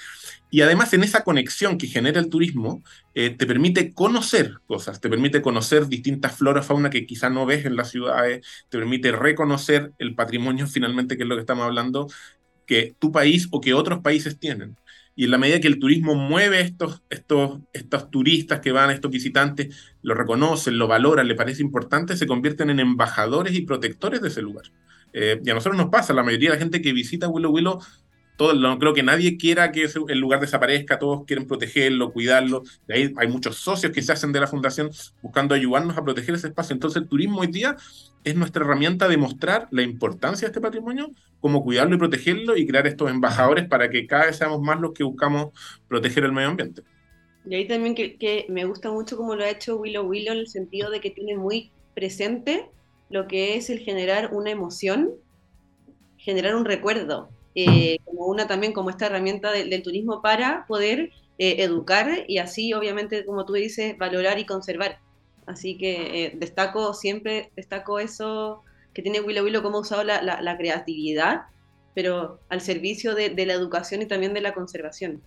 Y 0.50 0.62
además 0.62 0.92
en 0.94 1.04
esa 1.04 1.22
conexión 1.22 1.78
que 1.78 1.86
genera 1.86 2.20
el 2.20 2.28
turismo, 2.28 2.82
eh, 3.14 3.30
te 3.30 3.46
permite 3.46 3.94
conocer 3.94 4.54
cosas, 4.66 5.00
te 5.00 5.08
permite 5.08 5.42
conocer 5.42 5.86
distintas 5.86 6.36
flora, 6.36 6.62
fauna 6.62 6.90
que 6.90 7.06
quizá 7.06 7.30
no 7.30 7.46
ves 7.46 7.64
en 7.66 7.76
las 7.76 7.90
ciudades, 7.90 8.44
te 8.68 8.78
permite 8.78 9.12
reconocer 9.12 9.92
el 9.98 10.14
patrimonio 10.14 10.66
finalmente, 10.66 11.16
que 11.16 11.22
es 11.22 11.28
lo 11.28 11.36
que 11.36 11.42
estamos 11.42 11.64
hablando, 11.64 12.08
que 12.66 12.94
tu 12.98 13.12
país 13.12 13.48
o 13.50 13.60
que 13.60 13.74
otros 13.74 14.00
países 14.00 14.38
tienen. 14.38 14.76
Y 15.16 15.24
en 15.24 15.32
la 15.32 15.38
medida 15.38 15.60
que 15.60 15.68
el 15.68 15.78
turismo 15.78 16.14
mueve 16.14 16.60
estos, 16.60 17.02
estos, 17.10 17.60
estos 17.72 18.10
turistas 18.10 18.60
que 18.60 18.72
van, 18.72 18.90
estos 18.90 19.10
visitantes, 19.10 19.76
lo 20.02 20.14
reconocen, 20.14 20.78
lo 20.78 20.86
valoran, 20.86 21.28
le 21.28 21.34
parece 21.34 21.62
importante, 21.62 22.16
se 22.16 22.26
convierten 22.26 22.70
en 22.70 22.80
embajadores 22.80 23.54
y 23.54 23.62
protectores 23.62 24.22
de 24.22 24.28
ese 24.28 24.42
lugar. 24.42 24.64
Eh, 25.12 25.40
y 25.44 25.50
a 25.50 25.54
nosotros 25.54 25.76
nos 25.76 25.90
pasa, 25.90 26.14
la 26.14 26.22
mayoría 26.22 26.50
de 26.50 26.56
la 26.56 26.60
gente 26.60 26.80
que 26.80 26.92
visita 26.92 27.28
Willow 27.28 27.52
Willow 27.52 27.80
no 28.54 28.78
creo 28.78 28.94
que 28.94 29.02
nadie 29.02 29.36
quiera 29.36 29.70
que 29.70 29.86
el 30.08 30.18
lugar 30.18 30.40
desaparezca, 30.40 30.98
todos 30.98 31.24
quieren 31.26 31.46
protegerlo, 31.46 32.12
cuidarlo. 32.12 32.62
De 32.86 32.94
ahí 32.94 33.14
hay 33.16 33.28
muchos 33.28 33.56
socios 33.56 33.92
que 33.92 34.02
se 34.02 34.12
hacen 34.12 34.32
de 34.32 34.40
la 34.40 34.46
fundación 34.46 34.90
buscando 35.22 35.54
ayudarnos 35.54 35.96
a 35.96 36.04
proteger 36.04 36.34
ese 36.34 36.48
espacio. 36.48 36.74
Entonces 36.74 37.02
el 37.02 37.08
turismo 37.08 37.40
hoy 37.40 37.48
día 37.48 37.76
es 38.24 38.34
nuestra 38.34 38.64
herramienta 38.64 39.08
de 39.08 39.16
mostrar 39.16 39.68
la 39.70 39.82
importancia 39.82 40.46
de 40.46 40.50
este 40.50 40.60
patrimonio, 40.60 41.10
cómo 41.40 41.62
cuidarlo 41.62 41.94
y 41.94 41.98
protegerlo 41.98 42.56
y 42.56 42.66
crear 42.66 42.86
estos 42.86 43.10
embajadores 43.10 43.68
para 43.68 43.90
que 43.90 44.06
cada 44.06 44.26
vez 44.26 44.36
seamos 44.36 44.60
más 44.60 44.80
los 44.80 44.92
que 44.92 45.04
buscamos 45.04 45.48
proteger 45.88 46.24
el 46.24 46.32
medio 46.32 46.48
ambiente. 46.48 46.82
Y 47.46 47.54
ahí 47.54 47.66
también 47.66 47.94
que 47.94 48.46
me 48.48 48.64
gusta 48.64 48.90
mucho 48.90 49.16
cómo 49.16 49.34
lo 49.34 49.44
ha 49.44 49.50
hecho 49.50 49.76
Willow 49.76 50.06
Willow 50.06 50.34
en 50.34 50.40
el 50.40 50.48
sentido 50.48 50.90
de 50.90 51.00
que 51.00 51.10
tiene 51.10 51.36
muy 51.36 51.70
presente 51.94 52.68
lo 53.08 53.26
que 53.26 53.56
es 53.56 53.70
el 53.70 53.80
generar 53.80 54.32
una 54.32 54.50
emoción, 54.50 55.10
generar 56.16 56.54
un 56.54 56.64
recuerdo. 56.64 57.30
Eh, 57.54 57.98
como 58.04 58.26
una 58.26 58.46
también 58.46 58.72
como 58.72 58.90
esta 58.90 59.06
herramienta 59.06 59.50
del 59.50 59.82
turismo 59.82 60.22
para 60.22 60.66
poder 60.66 61.10
eh, 61.38 61.56
educar 61.64 62.24
y 62.28 62.38
así 62.38 62.72
obviamente 62.74 63.24
como 63.24 63.44
tú 63.44 63.54
dices 63.54 63.98
valorar 63.98 64.38
y 64.38 64.46
conservar. 64.46 65.00
Así 65.46 65.76
que 65.76 66.26
eh, 66.26 66.32
destaco 66.36 66.94
siempre 66.94 67.50
destaco 67.56 67.98
eso 67.98 68.62
que 68.94 69.02
tiene 69.02 69.20
Willow 69.20 69.44
Willow 69.44 69.62
cómo 69.62 69.78
ha 69.78 69.80
usado 69.80 70.04
la, 70.04 70.56
creatividad 70.58 71.42
pero 71.94 72.38
al 72.48 72.60
servicio 72.60 73.14
de, 73.14 73.30
de, 73.30 73.46
la 73.46 73.54
educación 73.54 74.02
y 74.02 74.06
también 74.06 74.32
de 74.32 74.40
la 74.40 74.54
conservación 74.54 75.22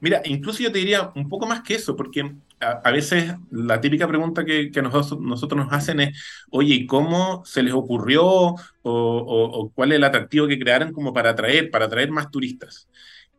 mira 0.00 0.22
incluso 0.24 0.62
yo 0.62 0.72
te 0.72 0.78
diría 0.78 1.10
un 1.14 1.28
poco 1.28 1.46
más 1.46 1.62
que 1.62 1.74
eso 1.74 1.96
porque 1.96 2.34
a, 2.60 2.90
veces 2.90 3.34
la 3.50 3.80
típica 3.80 4.08
pregunta 4.08 4.44
que, 4.44 4.70
nosotros, 4.82 5.20
nos 5.20 5.72
hacen 5.72 6.00
es, 6.00 6.18
oye, 6.50 6.74
¿y 6.74 6.86
cómo 6.86 7.42
se 7.44 7.62
les 7.62 7.72
ocurrió 7.72 8.54
o, 8.82 9.72
cuál 9.74 9.92
es 9.92 9.96
el 9.96 10.04
atractivo 10.04 10.48
que 10.48 10.58
crearon 10.58 10.92
como 10.92 11.12
para 11.12 11.30
atraer, 11.30 11.70
para 11.70 11.86
atraer 11.86 12.10
más 12.10 12.30
turistas? 12.30 12.88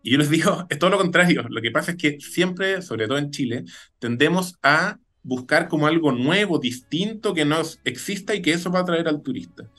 Y 0.01 0.11
yo 0.11 0.17
les 0.17 0.29
digo, 0.29 0.65
es 0.69 0.79
todo 0.79 0.89
lo 0.89 0.97
contrario. 0.97 1.45
Lo 1.49 1.61
que 1.61 1.71
pasa 1.71 1.91
es 1.91 1.97
que 1.97 2.19
siempre, 2.19 2.81
sobre 2.81 3.07
todo 3.07 3.17
en 3.17 3.31
Chile, 3.31 3.65
tendemos 3.99 4.55
a 4.63 4.97
buscar 5.21 5.67
como 5.67 5.87
algo 5.87 6.11
nuevo, 6.11 6.59
distinto, 6.59 7.33
que 7.33 7.45
no 7.45 7.61
exista 7.83 8.33
y 8.35 8.41
que 8.41 8.53
eso 8.53 8.71
va 8.71 8.79
a 8.79 8.81
atraer 8.83 9.07
al 9.07 9.21
turista. 9.21 9.69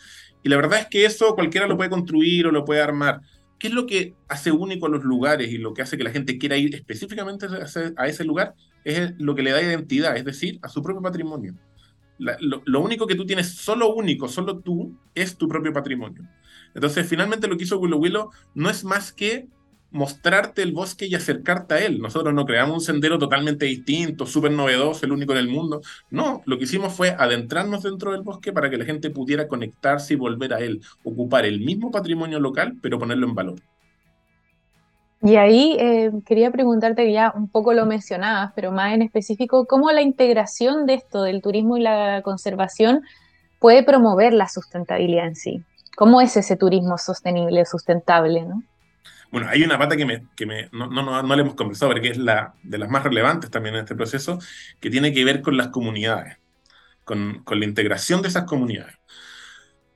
Y 0.42 0.48
la 0.48 0.56
verdad 0.56 0.80
es 0.80 0.86
que 0.86 1.04
eso 1.04 1.34
cualquiera 1.34 1.66
lo 1.66 1.76
puede 1.76 1.90
construir 1.90 2.46
o 2.46 2.52
lo 2.52 2.64
puede 2.64 2.80
armar. 2.80 3.20
¿Qué 3.60 3.68
es 3.68 3.74
lo 3.74 3.86
que 3.86 4.14
hace 4.26 4.50
único 4.50 4.86
a 4.86 4.88
los 4.88 5.04
lugares 5.04 5.52
y 5.52 5.58
lo 5.58 5.74
que 5.74 5.82
hace 5.82 5.98
que 5.98 6.02
la 6.02 6.10
gente 6.10 6.38
quiera 6.38 6.56
ir 6.56 6.74
específicamente 6.74 7.46
a 7.96 8.08
ese 8.08 8.24
lugar? 8.24 8.54
Es 8.84 9.12
lo 9.18 9.34
que 9.34 9.42
le 9.42 9.50
da 9.50 9.62
identidad, 9.62 10.16
es 10.16 10.24
decir, 10.24 10.58
a 10.62 10.68
su 10.70 10.82
propio 10.82 11.02
patrimonio. 11.02 11.54
lo, 12.18 12.80
único 12.80 13.06
que 13.06 13.14
tú 13.14 13.26
tienes, 13.26 13.50
solo 13.50 13.94
único, 13.94 14.28
solo 14.28 14.60
tú, 14.60 14.98
es 15.14 15.36
tu 15.36 15.46
propio 15.46 15.74
patrimonio. 15.74 16.26
Entonces, 16.74 17.06
finalmente 17.06 17.48
lo 17.48 17.58
que 17.58 17.64
hizo 17.64 17.78
Willow 17.78 18.00
Willow 18.00 18.30
no 18.54 18.70
es 18.70 18.82
más 18.82 19.12
que 19.12 19.46
mostrarte 19.90 20.62
el 20.62 20.72
bosque 20.72 21.06
y 21.06 21.14
acercarte 21.14 21.74
a 21.74 21.78
él. 21.78 22.00
Nosotros 22.00 22.32
no 22.32 22.44
creamos 22.44 22.74
un 22.74 22.80
sendero 22.80 23.18
totalmente 23.18 23.66
distinto, 23.66 24.26
súper 24.26 24.52
novedoso, 24.52 25.04
el 25.04 25.12
único 25.12 25.32
en 25.32 25.38
el 25.38 25.48
mundo. 25.48 25.80
No, 26.10 26.42
lo 26.46 26.58
que 26.58 26.64
hicimos 26.64 26.92
fue 26.92 27.10
adentrarnos 27.10 27.82
dentro 27.82 28.12
del 28.12 28.22
bosque 28.22 28.52
para 28.52 28.70
que 28.70 28.78
la 28.78 28.84
gente 28.84 29.10
pudiera 29.10 29.48
conectarse 29.48 30.14
y 30.14 30.16
volver 30.16 30.54
a 30.54 30.60
él, 30.60 30.80
ocupar 31.04 31.44
el 31.44 31.60
mismo 31.60 31.90
patrimonio 31.90 32.40
local, 32.40 32.74
pero 32.80 32.98
ponerlo 32.98 33.26
en 33.26 33.34
valor. 33.34 33.60
Y 35.22 35.36
ahí 35.36 35.76
eh, 35.78 36.10
quería 36.24 36.50
preguntarte, 36.50 37.12
ya 37.12 37.32
un 37.36 37.48
poco 37.48 37.74
lo 37.74 37.84
mencionabas, 37.84 38.52
pero 38.54 38.72
más 38.72 38.94
en 38.94 39.02
específico, 39.02 39.66
¿cómo 39.66 39.92
la 39.92 40.00
integración 40.00 40.86
de 40.86 40.94
esto, 40.94 41.22
del 41.22 41.42
turismo 41.42 41.76
y 41.76 41.82
la 41.82 42.22
conservación, 42.22 43.02
puede 43.58 43.82
promover 43.82 44.32
la 44.32 44.48
sustentabilidad 44.48 45.26
en 45.26 45.36
sí? 45.36 45.62
¿Cómo 45.94 46.22
es 46.22 46.38
ese 46.38 46.56
turismo 46.56 46.96
sostenible, 46.96 47.66
sustentable? 47.66 48.46
¿no? 48.46 48.62
Bueno, 49.30 49.48
hay 49.48 49.62
una 49.62 49.78
pata 49.78 49.96
que, 49.96 50.04
me, 50.04 50.68
no, 50.72 50.88
no, 50.88 51.22
no, 51.22 51.36
le 51.36 51.42
hemos 51.42 51.54
conversado, 51.54 51.90
pero 51.92 52.02
que 52.02 52.10
es 52.10 52.18
la 52.18 52.54
de 52.62 52.78
las 52.78 52.90
más 52.90 53.04
relevantes 53.04 53.50
también 53.50 53.76
en 53.76 53.82
este 53.82 53.94
proceso, 53.94 54.38
que 54.80 54.90
tiene 54.90 55.12
que 55.12 55.24
ver 55.24 55.40
con 55.40 55.56
las 55.56 55.68
comunidades, 55.68 56.38
con, 57.04 57.42
con 57.44 57.60
la 57.60 57.66
integración 57.66 58.22
de 58.22 58.28
esas 58.28 58.44
comunidades. 58.44 58.96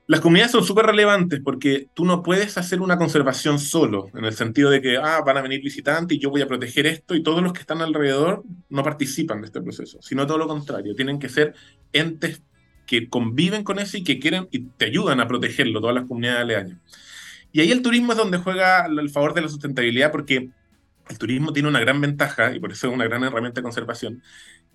Las 0.07 0.21
comunidades 0.21 0.51
son 0.51 0.63
súper 0.63 0.85
relevantes 0.85 1.41
porque 1.43 1.87
tú 1.95 2.05
no 2.05 2.21
puedes 2.21 2.59
hacer 2.59 2.79
una 2.79 2.97
conservación 2.97 3.57
solo, 3.57 4.09
en 4.13 4.23
el 4.23 4.33
sentido 4.33 4.69
de 4.69 4.79
que 4.79 4.97
ah, 4.97 5.21
van 5.25 5.37
a 5.37 5.41
venir 5.41 5.61
visitantes 5.63 6.17
y 6.17 6.21
yo 6.21 6.29
voy 6.29 6.43
a 6.43 6.47
proteger 6.47 6.85
esto 6.85 7.15
y 7.15 7.23
todos 7.23 7.41
los 7.41 7.53
que 7.53 7.61
están 7.61 7.81
alrededor 7.81 8.43
no 8.69 8.83
participan 8.83 9.41
de 9.41 9.47
este 9.47 9.61
proceso, 9.61 9.97
sino 10.03 10.27
todo 10.27 10.37
lo 10.37 10.47
contrario, 10.47 10.93
tienen 10.95 11.17
que 11.17 11.27
ser 11.27 11.55
entes 11.91 12.43
que 12.85 13.09
conviven 13.09 13.63
con 13.63 13.79
eso 13.79 13.97
y 13.97 14.03
que 14.03 14.19
quieren 14.19 14.47
y 14.51 14.59
te 14.59 14.85
ayudan 14.85 15.19
a 15.21 15.27
protegerlo, 15.27 15.81
todas 15.81 15.95
las 15.95 16.05
comunidades 16.05 16.41
aledañas. 16.41 16.77
Y 17.55 17.61
ahí 17.61 17.71
el 17.71 17.81
turismo 17.81 18.11
es 18.11 18.17
donde 18.17 18.37
juega 18.37 18.85
el 18.85 19.09
favor 19.09 19.33
de 19.33 19.39
la 19.39 19.47
sustentabilidad 19.47 20.11
porque 20.11 20.49
el 21.07 21.17
turismo 21.17 21.53
tiene 21.53 21.69
una 21.69 21.79
gran 21.79 22.01
ventaja 22.01 22.53
y 22.53 22.59
por 22.59 22.73
eso 22.73 22.87
es 22.87 22.93
una 22.93 23.05
gran 23.05 23.23
herramienta 23.23 23.61
de 23.61 23.63
conservación. 23.63 24.21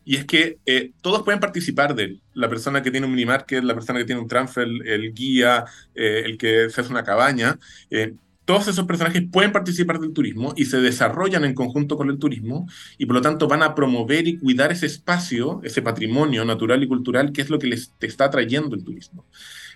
Y 0.02 0.16
es 0.16 0.24
que 0.24 0.56
eh, 0.64 0.92
todos 1.02 1.22
pueden 1.22 1.40
participar 1.40 1.94
de 1.94 2.04
él. 2.04 2.22
La 2.32 2.48
persona 2.48 2.82
que 2.82 2.90
tiene 2.90 3.06
un 3.06 3.12
minimarket, 3.12 3.62
la 3.64 3.74
persona 3.74 3.98
que 3.98 4.06
tiene 4.06 4.22
un 4.22 4.28
transfer, 4.28 4.66
el, 4.66 5.12
guía, 5.12 5.66
eh, 5.94 6.22
el 6.24 6.38
que 6.38 6.70
se 6.70 6.80
hace 6.80 6.90
una 6.90 7.04
cabaña. 7.04 7.58
Eh, 7.90 8.14
todos 8.46 8.66
esos 8.66 8.86
personajes 8.86 9.24
pueden 9.30 9.52
participar 9.52 9.98
del 9.98 10.14
turismo 10.14 10.54
y 10.56 10.64
se 10.64 10.80
desarrollan 10.80 11.44
en 11.44 11.52
conjunto 11.52 11.98
con 11.98 12.08
el 12.08 12.18
turismo 12.18 12.66
y 12.96 13.04
por 13.04 13.16
lo 13.16 13.20
tanto 13.20 13.46
van 13.46 13.62
a 13.62 13.74
promover 13.74 14.26
y 14.26 14.38
cuidar 14.38 14.72
ese 14.72 14.86
espacio, 14.86 15.60
ese 15.64 15.82
patrimonio 15.82 16.46
natural 16.46 16.82
y 16.82 16.88
cultural 16.88 17.30
que 17.30 17.42
es 17.42 17.50
lo 17.50 17.58
que 17.58 17.66
les 17.66 17.92
te 17.98 18.06
está 18.06 18.30
trayendo 18.30 18.74
el 18.74 18.84
turismo. 18.84 19.26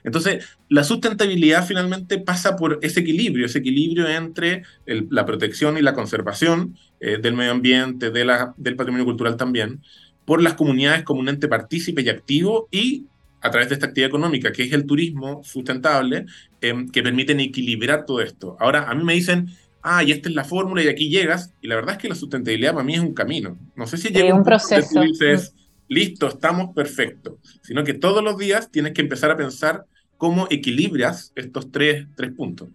Entonces, 0.04 0.44
la 0.68 0.84
sustentabilidad 0.84 1.66
finalmente 1.66 2.18
pasa 2.18 2.56
por 2.56 2.78
ese 2.82 3.00
equilibrio, 3.00 3.46
ese 3.46 3.58
equilibrio 3.58 4.06
entre 4.06 4.62
la 4.87 5.25
protección 5.25 5.78
y 5.78 5.82
la 5.82 5.94
conservación 5.94 6.76
eh, 7.00 7.18
del 7.20 7.34
medio 7.34 7.52
ambiente, 7.52 8.11
de 8.11 8.25
la, 8.25 8.54
del 8.58 8.76
patrimonio 8.76 9.06
cultural 9.06 9.37
también, 9.37 9.82
por 10.26 10.42
las 10.42 10.54
comunidades 10.54 11.02
como 11.02 11.20
un 11.20 11.28
ente 11.28 11.49
partícipe 11.49 12.02
y 12.02 12.11
activo 12.11 12.68
y 12.70 13.06
a 13.40 13.50
través 13.50 13.68
de 13.68 13.75
esta 13.75 13.87
actividad 13.87 14.08
económica, 14.08 14.52
que 14.52 14.62
es 14.62 14.73
el 14.73 14.87
turismo 14.87 15.42
sustentable, 15.42 16.26
em, 16.61 16.88
que 16.88 17.02
permiten 17.02 17.40
equilibrar 17.40 18.06
todo 18.06 18.20
esto. 18.23 18.56
Ahora, 18.58 18.88
a 18.88 18.94
mí 18.94 19.04
me 19.04 19.12
dicen, 19.14 19.50
ah, 19.82 20.02
y 20.02 20.12
esta 20.12 20.30
es 20.30 20.34
la 20.34 20.44
fórmula 20.44 20.82
y 20.82 20.88
aquí 20.88 21.11
llegas, 21.11 21.52
y 21.61 21.68
la 21.68 21.76
verdad 21.76 21.96
es 21.96 21.99
que 21.99 22.08
la 22.08 22.14
sustentabilidad 22.14 22.73
para 22.73 22.84
mí 22.84 22.94
es 22.94 23.00
un 23.00 23.12
camino. 23.12 23.58
No 23.76 23.87
sé 23.87 23.99
si 23.99 24.08
llega 24.08 24.34
un, 24.34 24.44
proceso. 24.44 24.88
tú 24.94 25.00
dices, 25.02 25.54
listo, 25.88 26.28
estamos 26.28 26.75
perfectos, 26.75 27.34
sino 27.62 27.84
que 27.84 27.92
todos 27.92 28.25
los 28.25 28.38
días 28.38 28.70
tienes 28.70 28.94
que 28.94 29.02
empezar 29.02 29.30
a 29.30 29.37
pensar 29.37 29.84
cómo 30.25 30.47
equilibras 30.49 31.33
estos 31.37 31.71
tres, 31.71 32.07
tres 32.16 32.33
puntos. 32.33 32.71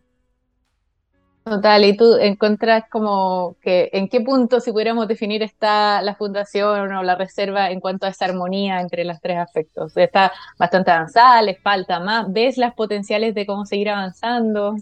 Total, 1.44 1.84
y 1.84 1.98
tú 1.98 2.14
encuentras 2.22 2.84
como 2.92 3.58
que 3.60 3.90
en 3.92 4.08
qué 4.08 4.22
punto, 4.22 4.60
si 4.60 4.72
pudiéramos 4.72 5.08
definir, 5.08 5.42
está 5.42 6.04
la 6.04 6.14
fundación 6.14 6.94
o 6.94 7.02
la 7.02 7.16
reserva 7.16 7.72
en 7.72 7.80
cuanto 7.80 8.06
a 8.06 8.10
esa 8.10 8.26
armonía 8.26 8.82
entre 8.82 9.04
los 9.04 9.20
tres 9.20 9.40
aspectos. 9.40 9.98
Está 9.98 10.32
bastante 10.60 10.92
avanzada, 10.92 11.42
les 11.42 11.60
falta 11.60 12.00
más. 12.00 12.32
¿Ves 12.32 12.60
las 12.60 12.76
potenciales 12.76 13.34
de 13.34 13.48
cómo 13.48 13.66
seguir 13.66 13.90
avanzando? 13.90 14.76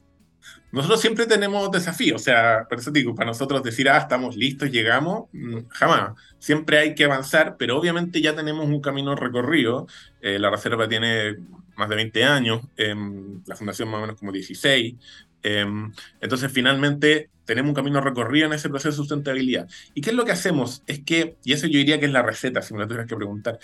Nosotros 0.73 0.99
siempre 0.99 1.25
tenemos 1.25 1.71
desafíos, 1.71 2.21
o 2.21 2.23
sea, 2.25 2.65
por 2.67 2.79
eso 2.79 2.91
digo, 2.91 3.15
para 3.15 3.27
nosotros 3.27 3.63
decir, 3.63 3.89
ah, 3.89 3.99
estamos 3.99 4.35
listos, 4.35 4.69
llegamos, 4.69 5.29
mm, 5.31 5.69
jamás. 5.69 6.19
Siempre 6.37 6.79
hay 6.79 6.95
que 6.95 7.05
avanzar, 7.05 7.55
pero 7.57 7.79
obviamente 7.79 8.19
ya 8.19 8.35
tenemos 8.35 8.65
un 8.65 8.81
camino 8.81 9.15
recorrido. 9.15 9.87
Eh, 10.19 10.37
la 10.37 10.49
reserva 10.49 10.89
tiene 10.89 11.37
más 11.77 11.89
de 11.89 11.95
20 11.95 12.23
años, 12.23 12.61
em, 12.75 13.41
la 13.45 13.55
fundación 13.55 13.89
más 13.89 13.99
o 13.99 14.01
menos 14.01 14.17
como 14.17 14.31
16. 14.31 14.95
Em, 15.43 15.91
entonces, 16.19 16.51
finalmente, 16.51 17.29
tenemos 17.45 17.69
un 17.69 17.75
camino 17.75 18.01
recorrido 18.01 18.47
en 18.47 18.53
ese 18.53 18.69
proceso 18.69 18.89
de 18.89 18.95
sustentabilidad. 18.95 19.69
¿Y 19.93 20.01
qué 20.01 20.09
es 20.09 20.15
lo 20.15 20.25
que 20.25 20.33
hacemos? 20.33 20.83
Es 20.87 20.99
que, 21.03 21.37
y 21.43 21.53
eso 21.53 21.67
yo 21.67 21.77
diría 21.79 21.99
que 21.99 22.05
es 22.05 22.11
la 22.11 22.21
receta, 22.21 22.61
si 22.61 22.73
me 22.73 22.81
lo 22.81 22.87
tuvieras 22.87 23.07
que 23.07 23.15
preguntar, 23.15 23.59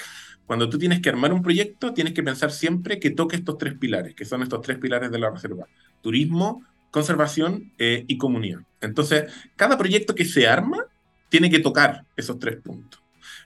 cuando 0.46 0.70
tú 0.70 0.78
tienes 0.78 1.02
que 1.02 1.10
armar 1.10 1.34
un 1.34 1.42
proyecto, 1.42 1.94
tienes 1.94 2.14
que 2.14 2.24
pensar 2.24 2.52
siempre 2.52 3.00
que 3.00 3.10
toque 3.12 3.36
estos 3.36 3.58
tres 3.58 3.74
pilares, 3.78 4.16
que 4.16 4.26
son 4.26 4.42
estos 4.42 4.62
tres 4.62 4.78
pilares 4.78 5.12
de 5.12 5.20
la 5.20 5.30
reserva. 5.30 5.68
Turismo, 6.02 6.64
conservación 6.92 7.74
eh, 7.78 8.06
y 8.08 8.18
comunidad. 8.18 8.62
Entonces, 8.80 9.26
cada 9.56 9.78
proyecto 9.78 10.16
que 10.16 10.26
se 10.26 10.48
arma 10.48 10.86
tiene 11.28 11.50
que 11.50 11.60
tocar 11.60 12.06
esos 12.16 12.40
tres 12.40 12.58
puntos. 12.62 13.03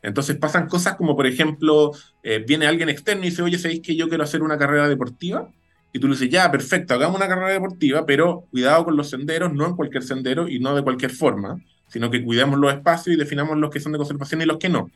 Entonces 0.07 0.37
pasan 0.37 0.69
cosas 0.69 0.95
como, 0.95 1.17
por 1.17 1.27
ejemplo, 1.27 1.91
eh, 2.23 2.41
viene 2.47 2.65
alguien 2.65 2.87
externo 2.87 3.23
y 3.23 3.29
dice, 3.29 3.41
oye, 3.41 3.59
¿sabéis 3.59 3.81
que 3.81 3.93
yo 3.93 4.07
quiero 4.07 4.23
hacer 4.23 4.41
una 4.41 4.57
carrera 4.57 4.87
deportiva? 4.87 5.51
Y 5.91 5.99
tú 5.99 6.07
le 6.07 6.13
dices, 6.13 6.29
ya, 6.29 6.49
perfecto, 6.49 6.93
hagamos 6.93 7.17
una 7.17 7.27
carrera 7.27 7.49
deportiva, 7.49 8.05
pero 8.05 8.45
cuidado 8.49 8.85
con 8.85 8.95
los 8.95 9.09
senderos, 9.09 9.53
no 9.53 9.67
en 9.67 9.75
cualquier 9.75 10.03
sendero 10.03 10.47
y 10.47 10.59
no 10.59 10.73
de 10.73 10.81
cualquier 10.81 11.11
forma, 11.11 11.61
sino 11.89 12.09
que 12.09 12.23
cuidemos 12.23 12.57
los 12.57 12.73
espacios 12.73 13.15
y 13.15 13.19
definamos 13.19 13.57
los 13.57 13.69
que 13.69 13.81
son 13.81 13.91
de 13.91 13.97
conservación 13.97 14.41
y 14.41 14.45
los 14.45 14.57
que 14.57 14.69
no. 14.69 14.89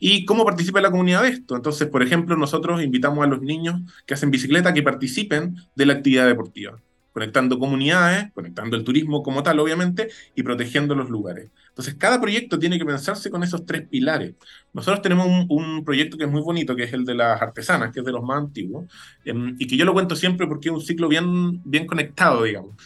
¿Y 0.00 0.24
cómo 0.24 0.44
participa 0.44 0.80
la 0.80 0.90
comunidad 0.90 1.22
de 1.22 1.28
esto? 1.28 1.54
Entonces, 1.54 1.86
por 1.88 2.02
ejemplo, 2.02 2.36
nosotros 2.36 2.82
invitamos 2.82 3.24
a 3.24 3.28
los 3.28 3.42
niños 3.42 3.80
que 4.04 4.14
hacen 4.14 4.32
bicicleta 4.32 4.74
que 4.74 4.82
participen 4.82 5.56
de 5.76 5.86
la 5.86 5.92
actividad 5.92 6.26
deportiva 6.26 6.80
conectando 7.16 7.58
comunidades, 7.58 8.30
conectando 8.34 8.76
el 8.76 8.84
turismo 8.84 9.22
como 9.22 9.42
tal, 9.42 9.58
obviamente, 9.58 10.10
y 10.34 10.42
protegiendo 10.42 10.94
los 10.94 11.08
lugares. 11.08 11.50
Entonces, 11.70 11.94
cada 11.94 12.20
proyecto 12.20 12.58
tiene 12.58 12.78
que 12.78 12.84
pensarse 12.84 13.30
con 13.30 13.42
esos 13.42 13.64
tres 13.64 13.88
pilares. 13.88 14.34
Nosotros 14.74 15.00
tenemos 15.00 15.26
un, 15.48 15.82
proyecto 15.82 16.18
que 16.18 16.24
es 16.24 16.30
muy 16.30 16.42
bonito, 16.42 16.76
que 16.76 16.82
es 16.82 16.92
el 16.92 17.06
de 17.06 17.14
las 17.14 17.40
artesanas, 17.40 17.90
que 17.90 18.00
es 18.00 18.04
de 18.04 18.12
los 18.12 18.22
más 18.22 18.36
antiguos, 18.36 18.92
em, 19.24 19.56
y 19.58 19.66
que 19.66 19.78
yo 19.78 19.86
lo 19.86 19.94
cuento 19.94 20.14
siempre 20.14 20.46
porque 20.46 20.68
es 20.68 20.74
un 20.74 20.82
ciclo 20.82 21.08
bien, 21.08 21.62
bien 21.64 21.86
conectado, 21.86 22.42
digamos. 22.42 22.76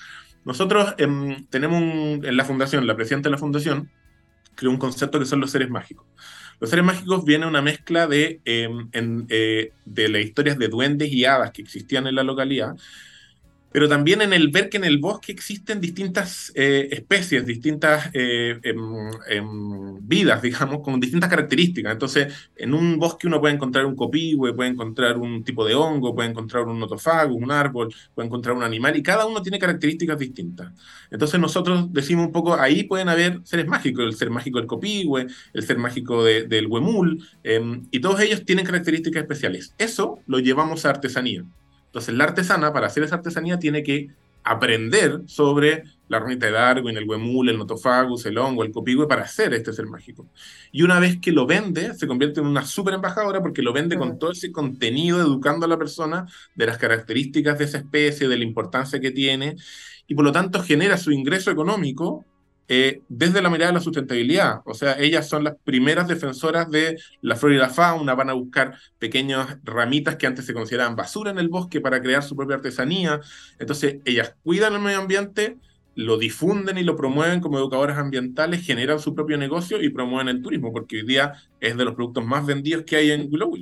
Nosotros 0.45 0.95
em, 0.99 1.45
tenemos 1.47 1.83
en 2.25 2.37
la 2.37 2.45
fundación, 2.45 2.87
la 2.87 2.95
presidenta 2.95 3.29
de 3.29 3.33
la 3.33 3.39
fundación, 3.39 3.91
creó 4.55 4.71
un 4.71 4.79
concepto 4.79 5.19
que 5.19 5.27
son 5.27 5.41
los 5.41 5.51
seres 5.51 5.71
mágicos. 5.71 6.07
Los 6.61 6.71
seres 6.71 6.85
mágicos 6.85 7.25
viene 7.25 7.47
una 7.47 7.63
mezcla 7.63 8.07
de, 8.07 8.41
em, 8.45 9.27
eh, 9.29 9.73
de 9.85 10.09
las 10.09 10.23
historias 10.23 10.57
de 10.57 10.69
duendes 10.69 11.13
y 11.13 11.25
hadas 11.25 11.51
que 11.51 11.63
existían 11.63 12.07
en 12.07 12.15
la 12.15 12.23
localidad, 12.23 12.77
pero 13.73 13.89
también 13.89 14.23
en 14.23 14.33
el 14.33 14.49
ver 14.49 14.69
que 14.69 14.77
en 14.77 14.85
el 14.85 14.99
bosque 14.99 15.33
existen 15.33 15.81
distintas 15.81 16.53
eh, 16.55 16.89
especies, 16.91 17.47
distintas 17.47 18.11
eh, 18.13 18.59
em, 18.63 19.11
em, 19.29 20.07
vidas, 20.07 20.43
digamos, 20.43 20.81
con 20.83 20.99
distintas 20.99 21.31
características. 21.31 21.93
Entonces, 21.93 22.35
en 22.57 22.75
un 22.75 22.99
bosque 22.99 23.27
uno 23.27 23.41
puede 23.41 23.55
encontrar 23.55 23.87
un 23.87 23.95
copihue, 23.97 24.55
puede 24.55 24.71
encontrar 24.71 25.17
un 25.19 25.45
tipo 25.45 25.65
de 25.65 25.75
hongo, 25.75 26.15
puede 26.15 26.31
encontrar 26.31 26.65
un 26.65 26.81
notofago, 26.81 27.35
un 27.35 27.51
árbol, 27.51 27.95
puede 28.15 28.27
encontrar 28.27 28.57
un 28.57 28.63
animal, 28.63 28.97
y 28.97 29.03
cada 29.03 29.27
uno 29.27 29.43
tiene 29.43 29.59
características 29.59 30.19
distintas. 30.19 30.73
Entonces, 31.11 31.39
nosotros 31.41 31.93
decimos 31.93 32.27
un 32.27 32.33
poco, 32.33 32.55
ahí 32.55 32.85
pueden 32.85 33.09
haber 33.09 33.41
seres 33.45 33.67
mágicos, 33.67 34.05
el 34.05 34.15
ser 34.15 34.31
mágico 34.31 34.59
del 34.59 34.67
copihue, 34.67 35.27
el 35.53 35.63
ser 35.63 35.79
mágico 35.79 36.25
del 36.25 36.67
huemul, 36.67 37.25
em, 37.45 37.87
y 37.91 38.01
todos 38.01 38.21
ellos 38.21 38.45
tienen 38.45 38.65
características 38.67 39.23
especiales. 39.23 39.75
Eso 39.79 40.21
lo 40.27 40.39
llevamos 40.41 40.85
a 40.85 40.91
artesanía. 40.91 41.45
Entonces, 41.91 42.15
la 42.15 42.25
artesana, 42.25 42.73
para 42.73 42.87
hacer 42.87 43.03
esa 43.03 43.17
artesanía, 43.17 43.59
tiene 43.59 43.83
que 43.83 44.11
aprender 44.43 45.23
sobre 45.27 45.85
la 46.09 46.19
ranita 46.19 46.47
de 46.47 46.53
Darwin, 46.53 46.97
el 46.97 47.09
huemul, 47.09 47.49
el 47.49 47.59
notofagus, 47.59 48.27
el 48.27 48.39
hongo, 48.39 48.65
el 48.65 48.73
copihue 48.73 49.07
para 49.07 49.23
hacer 49.23 49.53
este 49.55 49.73
ser 49.73 49.87
mágico. 49.87 50.27
Y 50.73 50.83
una 50.83 50.99
vez 50.99 51.19
que 51.21 51.31
lo 51.31 51.47
vende, 51.47 51.95
se 51.95 52.07
convierte 52.07 52.41
en 52.41 52.47
una 52.47 52.65
súper 52.65 52.95
embajadora 52.95 53.41
porque 53.41 53.63
lo 53.63 53.73
vende 53.73 53.97
con 53.97 54.19
todo 54.19 54.33
ese 54.33 54.51
contenido 54.51 55.21
educando 55.21 55.67
a 55.67 55.69
la 55.69 55.79
persona 55.79 56.27
de 56.55 56.67
las 56.67 56.79
características 56.79 57.59
de 57.59 57.65
esa 57.65 57.79
especie, 57.79 58.29
de 58.29 58.39
la 58.39 58.45
importancia 58.45 59.01
que 59.01 59.11
tiene, 59.11 59.57
y 60.07 60.15
por 60.15 60.25
lo 60.25 60.33
tanto 60.33 60.63
genera 60.63 60.97
su 60.97 61.13
ingreso 61.13 61.51
económico 61.51 62.25
eh, 62.73 63.03
desde 63.09 63.43
la 63.43 63.51
mirada 63.51 63.73
de 63.73 63.79
la 63.79 63.83
sustentabilidad. 63.83 64.61
O 64.65 64.75
sea, 64.75 64.97
ellas 64.97 65.29
son 65.29 65.43
las 65.43 65.57
primeras 65.65 66.07
defensoras 66.07 66.71
de 66.71 66.97
la 67.21 67.35
flora 67.35 67.57
y 67.57 67.59
la 67.59 67.69
fauna, 67.69 68.15
van 68.15 68.31
a 68.31 68.35
buscar 68.35 68.77
pequeñas 69.01 69.59
ramitas 69.65 70.15
que 70.15 70.29
antes 70.29 70.47
se 70.47 70.55
consideraban 70.55 70.95
basura 70.95 71.33
en 71.33 71.41
el 71.41 71.49
bosque 71.49 71.81
para 71.81 72.01
crear 72.01 72.23
su 72.23 72.37
propia 72.37 72.55
artesanía. 72.55 73.21
Entonces, 73.59 73.97
ellas 74.05 74.37
cuidan 74.45 74.75
el 74.75 74.81
medio 74.83 75.01
ambiente, 75.01 75.57
lo 75.97 76.17
difunden 76.17 76.79
y 76.79 76.85
lo 76.85 76.95
promueven 76.95 77.41
como 77.41 77.59
educadoras 77.59 77.99
ambientales, 77.99 78.65
generan 78.65 79.01
su 79.01 79.17
propio 79.17 79.37
negocio 79.37 79.83
y 79.83 79.89
promueven 79.89 80.29
el 80.29 80.41
turismo, 80.41 80.73
porque 80.73 80.99
hoy 80.99 81.07
día 81.07 81.33
es 81.59 81.77
de 81.77 81.85
los 81.85 81.97
productos 81.97 82.25
más 82.25 82.47
vendidos 82.47 82.85
que 82.85 82.95
hay 82.95 83.11
en 83.11 83.29
Willow. 83.33 83.53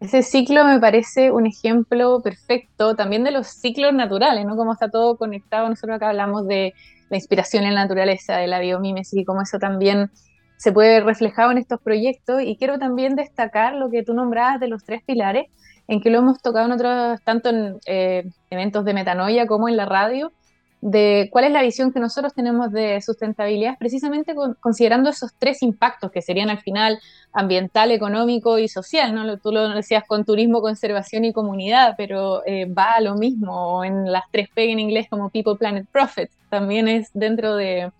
Ese 0.00 0.22
ciclo 0.22 0.64
me 0.64 0.80
parece 0.80 1.30
un 1.30 1.46
ejemplo 1.46 2.22
perfecto 2.22 2.96
también 2.96 3.24
de 3.24 3.32
los 3.32 3.48
ciclos 3.48 3.92
naturales, 3.92 4.46
¿no? 4.46 4.56
Cómo 4.56 4.72
está 4.72 4.90
todo 4.90 5.18
conectado. 5.18 5.68
Nosotros 5.68 5.96
acá 5.96 6.08
hablamos 6.08 6.46
de 6.46 6.72
la 7.10 7.16
inspiración 7.16 7.64
en 7.64 7.74
la 7.74 7.82
naturaleza, 7.82 8.36
de 8.36 8.46
la 8.46 8.60
biomímesis 8.60 9.20
y 9.20 9.24
cómo 9.24 9.42
eso 9.42 9.58
también 9.58 10.10
se 10.56 10.72
puede 10.72 10.90
ver 10.90 11.04
reflejado 11.04 11.50
en 11.50 11.58
estos 11.58 11.80
proyectos. 11.80 12.42
Y 12.42 12.56
quiero 12.56 12.78
también 12.78 13.16
destacar 13.16 13.74
lo 13.74 13.90
que 13.90 14.02
tú 14.02 14.14
nombrabas 14.14 14.60
de 14.60 14.68
los 14.68 14.84
tres 14.84 15.02
pilares, 15.04 15.46
en 15.88 16.00
que 16.00 16.10
lo 16.10 16.18
hemos 16.18 16.40
tocado 16.40 16.66
en 16.66 16.72
otros, 16.72 17.20
tanto 17.24 17.50
en 17.50 17.78
eh, 17.86 18.24
eventos 18.48 18.84
de 18.84 18.94
metanoia 18.94 19.46
como 19.46 19.68
en 19.68 19.76
la 19.76 19.86
radio, 19.86 20.32
de 20.80 21.28
cuál 21.30 21.44
es 21.44 21.52
la 21.52 21.62
visión 21.62 21.92
que 21.92 22.00
nosotros 22.00 22.32
tenemos 22.32 22.72
de 22.72 23.00
sustentabilidad, 23.00 23.76
precisamente 23.78 24.34
considerando 24.60 25.10
esos 25.10 25.32
tres 25.38 25.62
impactos 25.62 26.10
que 26.10 26.22
serían 26.22 26.48
al 26.48 26.60
final 26.60 26.98
ambiental, 27.32 27.90
económico 27.90 28.58
y 28.58 28.68
social, 28.68 29.14
¿no? 29.14 29.38
Tú 29.38 29.52
lo 29.52 29.68
decías 29.68 30.04
con 30.06 30.24
turismo, 30.24 30.62
conservación 30.62 31.24
y 31.24 31.32
comunidad, 31.32 31.94
pero 31.96 32.44
eh, 32.46 32.64
va 32.66 32.92
a 32.92 33.00
lo 33.00 33.14
mismo, 33.14 33.84
en 33.84 34.10
las 34.10 34.24
tres 34.30 34.48
P 34.54 34.70
en 34.72 34.80
inglés 34.80 35.06
como 35.08 35.30
People, 35.30 35.56
Planet, 35.56 35.86
Profit, 35.92 36.30
también 36.48 36.88
es 36.88 37.10
dentro 37.14 37.56
de, 37.56 37.92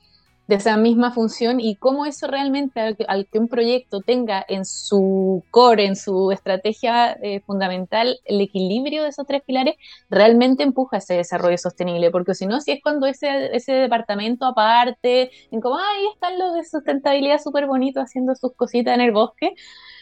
de 0.51 0.57
esa 0.57 0.77
misma 0.77 1.13
función 1.13 1.61
y 1.61 1.77
cómo 1.77 2.07
eso 2.07 2.27
realmente, 2.27 2.81
al, 3.07 3.27
que 3.29 3.39
un 3.39 3.47
proyecto 3.47 4.01
tenga 4.01 4.45
en 4.49 4.65
su 4.65 5.45
core, 5.53 5.87
en 5.87 5.95
su 5.95 6.33
estrategia 6.33 7.13
eh, 7.23 7.39
fundamental, 7.47 8.19
el 8.25 8.41
equilibrio 8.41 9.05
de 9.05 9.11
esos 9.11 9.29
tres 9.29 9.43
pilares, 9.45 9.77
realmente 10.09 10.65
empuja 10.65 10.97
ese 10.97 11.15
desarrollo 11.15 11.57
sostenible, 11.57 12.11
porque 12.11 12.35
si 12.35 12.47
no, 12.47 12.61
si 12.61 12.73
es 12.73 12.83
cuando 12.83 13.07
ese, 13.07 13.55
ese 13.55 13.75
departamento 13.75 14.45
aparte, 14.45 15.31
en 15.53 15.61
como, 15.61 15.79
ahí 15.79 16.07
están 16.13 16.37
los 16.37 16.55
de 16.55 16.65
sustentabilidad 16.65 17.41
súper 17.41 17.69
bonitos 17.69 18.03
haciendo 18.03 18.35
sus 18.35 18.53
cositas 18.57 18.97
en 18.97 19.03
el 19.03 19.13
bosque, 19.13 19.55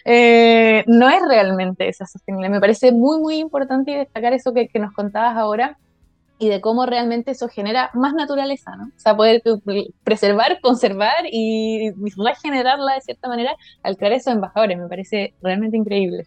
eh, 0.07 0.83
no 0.87 1.11
es 1.11 1.21
realmente 1.29 1.91
esa 1.91 2.07
sostenible. 2.07 2.49
Me 2.49 2.61
parece 2.61 2.91
muy, 2.91 3.21
muy 3.21 3.37
importante 3.37 3.91
destacar 3.91 4.33
eso 4.33 4.55
que, 4.55 4.69
que 4.69 4.79
nos 4.79 4.95
contabas 4.95 5.37
ahora 5.37 5.77
y 6.39 6.49
de 6.49 6.61
cómo 6.61 6.87
realmente 6.87 7.33
eso 7.33 7.49
genera 7.49 7.91
más 7.95 8.15
naturaleza, 8.15 8.77
¿no? 8.77 8.85
O 8.85 8.99
sea, 8.99 9.17
poder 9.17 9.43
preservar, 10.05 10.61
conservar 10.61 11.25
y 11.31 11.91
regenerarla 12.17 12.95
de 12.95 13.01
cierta 13.01 13.29
manera 13.29 13.57
al 13.83 13.97
crear 13.97 14.13
esos 14.13 14.33
embajadores, 14.33 14.79
me 14.79 14.89
parece 14.89 15.35
realmente 15.43 15.77
increíble. 15.77 16.27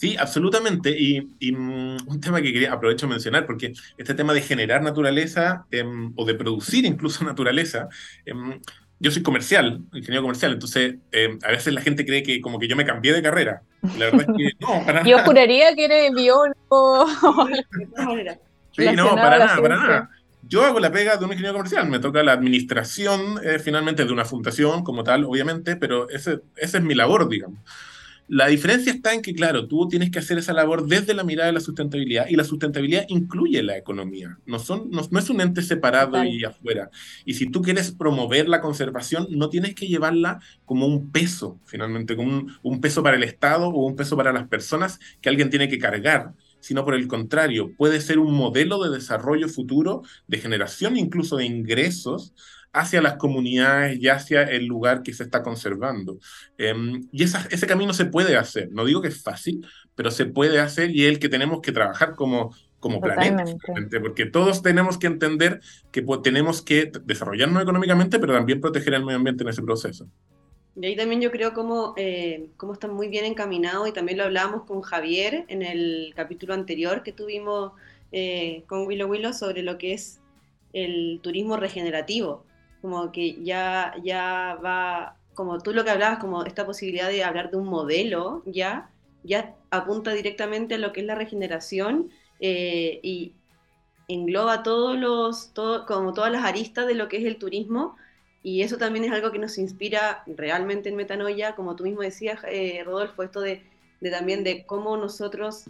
Sí, 0.00 0.16
absolutamente. 0.18 0.96
Y, 0.98 1.52
mm, 1.52 2.08
un 2.08 2.20
tema 2.20 2.40
que 2.40 2.54
quería 2.54 2.72
aprovecho 2.72 3.06
de 3.06 3.10
mencionar, 3.10 3.44
porque 3.44 3.74
este 3.98 4.14
tema 4.14 4.32
de 4.32 4.40
generar 4.40 4.82
naturaleza 4.82 5.66
em, 5.70 6.14
o 6.16 6.24
de 6.24 6.34
producir 6.34 6.86
incluso 6.86 7.22
naturaleza, 7.24 7.88
em, 8.24 8.60
yo 8.98 9.10
soy 9.10 9.22
comercial, 9.22 9.80
ingeniero 9.92 10.22
comercial, 10.22 10.52
entonces 10.52 10.96
em, 11.12 11.38
a 11.42 11.50
veces 11.50 11.72
la 11.72 11.80
gente 11.80 12.04
cree 12.04 12.22
que 12.22 12.40
como 12.40 12.58
que 12.58 12.68
yo 12.68 12.76
me 12.76 12.84
cambié 12.84 13.12
de 13.12 13.22
carrera. 13.22 13.62
La 13.98 14.06
verdad 14.06 14.26
es 14.28 14.36
que 14.36 14.52
no, 14.60 14.84
para 14.86 15.04
Yo 15.04 15.18
juraría 15.20 15.74
que 15.74 15.84
eres 15.84 16.12
biólogo. 16.14 17.06
Sí, 18.72 18.84
no, 18.94 19.14
para 19.14 19.38
nada, 19.38 19.60
para 19.60 19.76
nada. 19.76 20.10
Yo 20.48 20.64
hago 20.64 20.80
la 20.80 20.90
pega 20.90 21.16
de 21.16 21.24
un 21.24 21.30
ingeniero 21.30 21.54
comercial, 21.54 21.88
me 21.88 21.98
toca 21.98 22.22
la 22.22 22.32
administración 22.32 23.38
eh, 23.44 23.58
finalmente 23.58 24.04
de 24.04 24.12
una 24.12 24.24
fundación 24.24 24.82
como 24.82 25.04
tal, 25.04 25.24
obviamente, 25.24 25.76
pero 25.76 26.08
ese, 26.08 26.40
esa 26.56 26.78
es 26.78 26.84
mi 26.84 26.94
labor, 26.94 27.28
digamos. 27.28 27.60
La 28.26 28.46
diferencia 28.46 28.92
está 28.92 29.12
en 29.12 29.22
que, 29.22 29.34
claro, 29.34 29.66
tú 29.66 29.88
tienes 29.88 30.10
que 30.12 30.20
hacer 30.20 30.38
esa 30.38 30.52
labor 30.52 30.86
desde 30.86 31.14
la 31.14 31.24
mirada 31.24 31.48
de 31.48 31.52
la 31.52 31.60
sustentabilidad 31.60 32.28
y 32.28 32.36
la 32.36 32.44
sustentabilidad 32.44 33.04
incluye 33.08 33.60
la 33.60 33.76
economía, 33.76 34.38
no, 34.46 34.60
son, 34.60 34.88
no, 34.88 35.18
es 35.18 35.30
un 35.30 35.40
ente 35.40 35.62
separado 35.62 36.22
y 36.22 36.44
afuera. 36.44 36.90
Y 37.24 37.34
si 37.34 37.46
tú 37.46 37.60
quieres 37.60 37.90
promover 37.90 38.48
la 38.48 38.60
conservación, 38.60 39.26
no 39.30 39.50
tienes 39.50 39.74
que 39.74 39.88
llevarla 39.88 40.40
como 40.64 40.86
un 40.86 41.10
peso, 41.10 41.58
finalmente, 41.64 42.14
como 42.14 42.28
un, 42.28 42.56
un 42.62 42.80
peso 42.80 43.02
para 43.02 43.16
el 43.16 43.24
Estado 43.24 43.68
o 43.68 43.84
un 43.84 43.96
peso 43.96 44.16
para 44.16 44.32
las 44.32 44.46
personas 44.46 45.00
que 45.20 45.28
alguien 45.28 45.50
tiene 45.50 45.68
que 45.68 45.78
cargar 45.78 46.32
sino 46.60 46.84
por 46.84 46.94
el 46.94 47.08
contrario, 47.08 47.72
puede 47.76 48.00
ser 48.00 48.18
un 48.18 48.34
modelo 48.34 48.82
de 48.82 48.90
desarrollo 48.90 49.48
futuro, 49.48 50.02
de 50.26 50.38
generación 50.38 50.96
incluso 50.96 51.36
de 51.36 51.46
ingresos 51.46 52.34
hacia 52.72 53.02
las 53.02 53.14
comunidades 53.16 53.98
y 54.00 54.08
hacia 54.08 54.44
el 54.44 54.66
lugar 54.66 55.02
que 55.02 55.12
se 55.12 55.24
está 55.24 55.42
conservando. 55.42 56.18
Em, 56.56 57.08
y 57.10 57.24
ese 57.24 57.66
camino 57.66 57.92
se 57.92 58.04
puede 58.04 58.36
hacer. 58.36 58.70
No 58.70 58.84
digo 58.84 59.02
que 59.02 59.08
es 59.08 59.22
fácil, 59.22 59.66
pero 59.94 60.10
se 60.10 60.26
puede 60.26 60.60
hacer 60.60 60.90
y 60.90 61.04
es 61.04 61.12
el 61.12 61.18
que 61.18 61.28
tenemos 61.28 61.60
que 61.60 61.72
trabajar 61.72 62.14
como, 62.14 62.54
como 62.78 63.00
planeta, 63.00 63.44
porque 64.00 64.26
todos 64.26 64.62
tenemos 64.62 64.98
que 64.98 65.08
entender 65.08 65.60
que 65.90 66.04
tenemos 66.22 66.62
que 66.62 66.92
desarrollarnos 67.04 67.62
económicamente, 67.62 68.18
pero 68.18 68.34
también 68.34 68.60
proteger 68.60 68.94
el 68.94 69.04
medio 69.04 69.18
ambiente 69.18 69.42
en 69.42 69.50
ese 69.50 69.62
proceso. 69.62 70.08
Y 70.76 70.86
ahí 70.86 70.96
también 70.96 71.20
yo 71.20 71.30
creo 71.30 71.52
como, 71.52 71.94
eh, 71.96 72.48
cómo 72.56 72.72
están 72.72 72.94
muy 72.94 73.08
bien 73.08 73.24
encaminados 73.24 73.88
y 73.88 73.92
también 73.92 74.18
lo 74.18 74.24
hablábamos 74.24 74.64
con 74.64 74.82
Javier 74.82 75.44
en 75.48 75.62
el 75.62 76.12
capítulo 76.14 76.54
anterior 76.54 77.02
que 77.02 77.12
tuvimos 77.12 77.72
eh, 78.12 78.64
con 78.66 78.86
Willow 78.86 79.08
Willow 79.08 79.32
sobre 79.32 79.62
lo 79.62 79.78
que 79.78 79.92
es 79.94 80.20
el 80.72 81.20
turismo 81.22 81.56
regenerativo, 81.56 82.44
como 82.80 83.10
que 83.12 83.42
ya, 83.42 83.94
ya 84.02 84.58
va, 84.64 85.16
como 85.34 85.58
tú 85.60 85.72
lo 85.72 85.84
que 85.84 85.90
hablabas, 85.90 86.18
como 86.18 86.44
esta 86.44 86.64
posibilidad 86.64 87.08
de 87.08 87.24
hablar 87.24 87.50
de 87.50 87.56
un 87.56 87.66
modelo, 87.66 88.42
ya, 88.46 88.90
ya 89.24 89.56
apunta 89.70 90.12
directamente 90.12 90.76
a 90.76 90.78
lo 90.78 90.92
que 90.92 91.00
es 91.00 91.06
la 91.06 91.14
regeneración 91.14 92.10
eh, 92.38 93.00
y 93.02 93.32
engloba 94.08 94.62
todos 94.62 94.96
los, 94.96 95.52
todo, 95.52 95.86
como 95.86 96.12
todas 96.12 96.32
las 96.32 96.44
aristas 96.44 96.86
de 96.86 96.94
lo 96.94 97.08
que 97.08 97.18
es 97.18 97.24
el 97.24 97.36
turismo 97.36 97.96
y 98.42 98.62
eso 98.62 98.78
también 98.78 99.04
es 99.04 99.12
algo 99.12 99.32
que 99.32 99.38
nos 99.38 99.58
inspira 99.58 100.22
realmente 100.26 100.88
en 100.88 100.96
Metanoia, 100.96 101.54
como 101.54 101.76
tú 101.76 101.84
mismo 101.84 102.00
decías, 102.00 102.40
eh, 102.48 102.82
Rodolfo, 102.84 103.22
esto 103.22 103.40
de, 103.40 103.62
de, 104.00 104.10
también 104.10 104.44
de 104.44 104.64
cómo 104.64 104.96
nosotros 104.96 105.64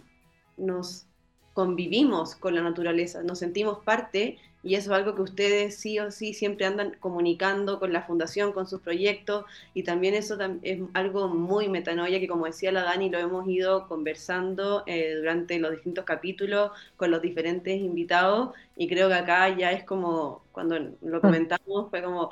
nos 0.57 1.05
convivimos 1.53 2.35
con 2.35 2.55
la 2.55 2.61
naturaleza, 2.61 3.23
nos 3.23 3.39
sentimos 3.39 3.79
parte 3.79 4.37
y 4.63 4.75
eso 4.75 4.91
es 4.91 4.97
algo 4.97 5.15
que 5.15 5.21
ustedes 5.21 5.75
sí 5.75 5.99
o 5.99 6.11
sí 6.11 6.33
siempre 6.33 6.65
andan 6.65 6.95
comunicando 6.99 7.79
con 7.79 7.93
la 7.93 8.03
fundación, 8.03 8.51
con 8.53 8.67
sus 8.67 8.81
proyectos 8.81 9.45
y 9.73 9.83
también 9.83 10.13
eso 10.13 10.37
es 10.61 10.79
algo 10.93 11.27
muy 11.29 11.67
metanoia 11.67 12.19
que 12.19 12.27
como 12.27 12.45
decía 12.45 12.71
la 12.71 12.83
Dani 12.83 13.09
lo 13.09 13.19
hemos 13.19 13.47
ido 13.47 13.87
conversando 13.87 14.83
eh, 14.85 15.15
durante 15.15 15.59
los 15.59 15.71
distintos 15.71 16.05
capítulos 16.05 16.71
con 16.97 17.11
los 17.11 17.21
diferentes 17.21 17.79
invitados 17.79 18.55
y 18.77 18.87
creo 18.87 19.07
que 19.09 19.15
acá 19.15 19.49
ya 19.55 19.71
es 19.71 19.83
como 19.83 20.43
cuando 20.51 20.77
lo 21.01 21.17
mm. 21.17 21.21
comentamos 21.21 21.89
fue 21.89 22.03
como 22.03 22.29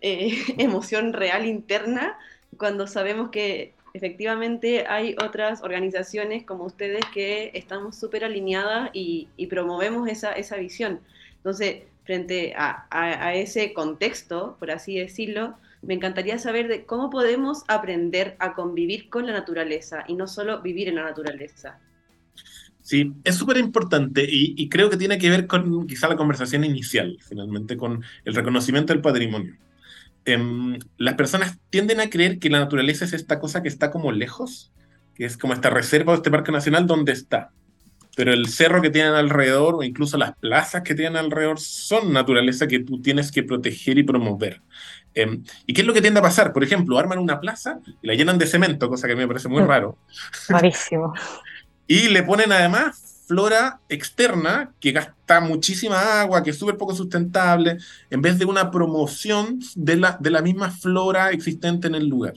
eh, 0.00 0.36
emoción 0.58 1.12
real 1.12 1.46
interna 1.46 2.18
cuando 2.58 2.86
sabemos 2.86 3.30
que 3.30 3.74
efectivamente 3.94 4.86
hay 4.86 5.16
otras 5.22 5.62
organizaciones 5.62 6.44
como 6.44 6.64
ustedes 6.64 7.04
que 7.12 7.50
estamos 7.54 7.96
súper 7.96 8.24
alineadas 8.24 8.90
y, 8.92 9.28
y, 9.36 9.46
promovemos 9.48 10.08
esa, 10.08 10.32
esa 10.32 10.56
visión. 10.56 11.00
Entonces, 11.42 11.82
frente 12.04 12.54
a, 12.56 13.34
ese 13.34 13.72
contexto, 13.72 14.56
por 14.60 14.70
así 14.70 14.96
decirlo, 14.96 15.56
me 15.82 15.94
encantaría 15.94 16.38
saber 16.38 16.68
de 16.68 16.84
cómo 16.84 17.10
podemos 17.10 17.64
aprender 17.66 18.36
a 18.38 18.54
convivir 18.54 19.08
con 19.10 19.26
la 19.26 19.32
naturaleza 19.32 20.04
y 20.06 20.14
no 20.14 20.28
solo 20.28 20.62
vivir 20.62 20.88
en 20.88 20.94
la 20.94 21.02
naturaleza. 21.02 21.80
Sí, 22.80 23.12
es 23.24 23.34
súper 23.34 23.56
importante 23.56 24.24
y, 24.28 24.68
creo 24.68 24.88
que 24.88 24.96
tiene 24.96 25.18
que 25.18 25.30
ver 25.30 25.48
con 25.48 25.86
quizá 25.88 26.08
la 26.08 26.16
conversación 26.16 26.62
inicial, 26.62 27.18
finalmente, 27.20 27.76
con 27.76 28.04
el 28.24 28.34
reconocimiento 28.34 28.92
del 28.92 29.02
patrimonio. 29.02 29.56
Em, 30.24 30.78
las 30.96 31.14
personas 31.14 31.58
tienden 31.70 31.98
a 31.98 32.08
creer 32.08 32.38
que 32.38 32.50
la 32.50 32.60
naturaleza 32.60 33.04
es 33.04 33.12
esta 33.12 33.40
cosa 33.40 33.62
que 33.62 33.68
está 33.68 33.90
como 33.90 34.12
lejos, 34.12 34.72
que 35.16 35.24
es 35.24 35.36
como 35.36 35.54
esta 35.54 35.70
reserva 35.70 36.12
o 36.12 36.16
este 36.16 36.30
parque 36.30 36.52
nacional 36.52 36.86
donde 36.86 37.10
está 37.10 37.50
pero 38.16 38.32
el 38.32 38.48
cerro 38.48 38.82
que 38.82 38.90
tienen 38.90 39.14
alrededor 39.14 39.76
o 39.76 39.82
incluso 39.82 40.18
las 40.18 40.36
plazas 40.36 40.82
que 40.82 40.94
tienen 40.94 41.16
alrededor 41.16 41.58
son 41.58 42.12
naturaleza 42.12 42.66
que 42.66 42.80
tú 42.80 43.00
tienes 43.00 43.32
que 43.32 43.42
proteger 43.42 43.98
y 43.98 44.02
promover. 44.02 44.60
Em, 45.14 45.42
¿Y 45.66 45.72
qué 45.72 45.82
es 45.82 45.86
lo 45.86 45.92
que 45.92 46.00
tiende 46.00 46.20
a 46.20 46.22
pasar? 46.22 46.52
Por 46.52 46.64
ejemplo, 46.64 46.98
arman 46.98 47.18
una 47.18 47.40
plaza 47.40 47.80
y 48.02 48.06
la 48.06 48.14
llenan 48.14 48.38
de 48.38 48.46
cemento, 48.46 48.88
cosa 48.88 49.06
que 49.06 49.12
a 49.12 49.16
mí 49.16 49.22
me 49.22 49.28
parece 49.28 49.48
muy 49.48 49.62
mm. 49.62 49.66
raro. 49.66 49.98
Rarísimo. 50.48 51.14
y 51.86 52.08
le 52.08 52.22
ponen 52.22 52.52
además 52.52 53.24
flora 53.26 53.80
externa 53.88 54.72
que 54.78 54.92
gasta 54.92 55.40
muchísima 55.40 56.20
agua, 56.20 56.42
que 56.42 56.50
es 56.50 56.58
súper 56.58 56.76
poco 56.76 56.94
sustentable, 56.94 57.78
en 58.10 58.20
vez 58.20 58.38
de 58.38 58.44
una 58.44 58.70
promoción 58.70 59.60
de 59.74 59.96
la, 59.96 60.18
de 60.20 60.30
la 60.30 60.42
misma 60.42 60.70
flora 60.70 61.30
existente 61.30 61.86
en 61.86 61.94
el 61.94 62.08
lugar, 62.08 62.34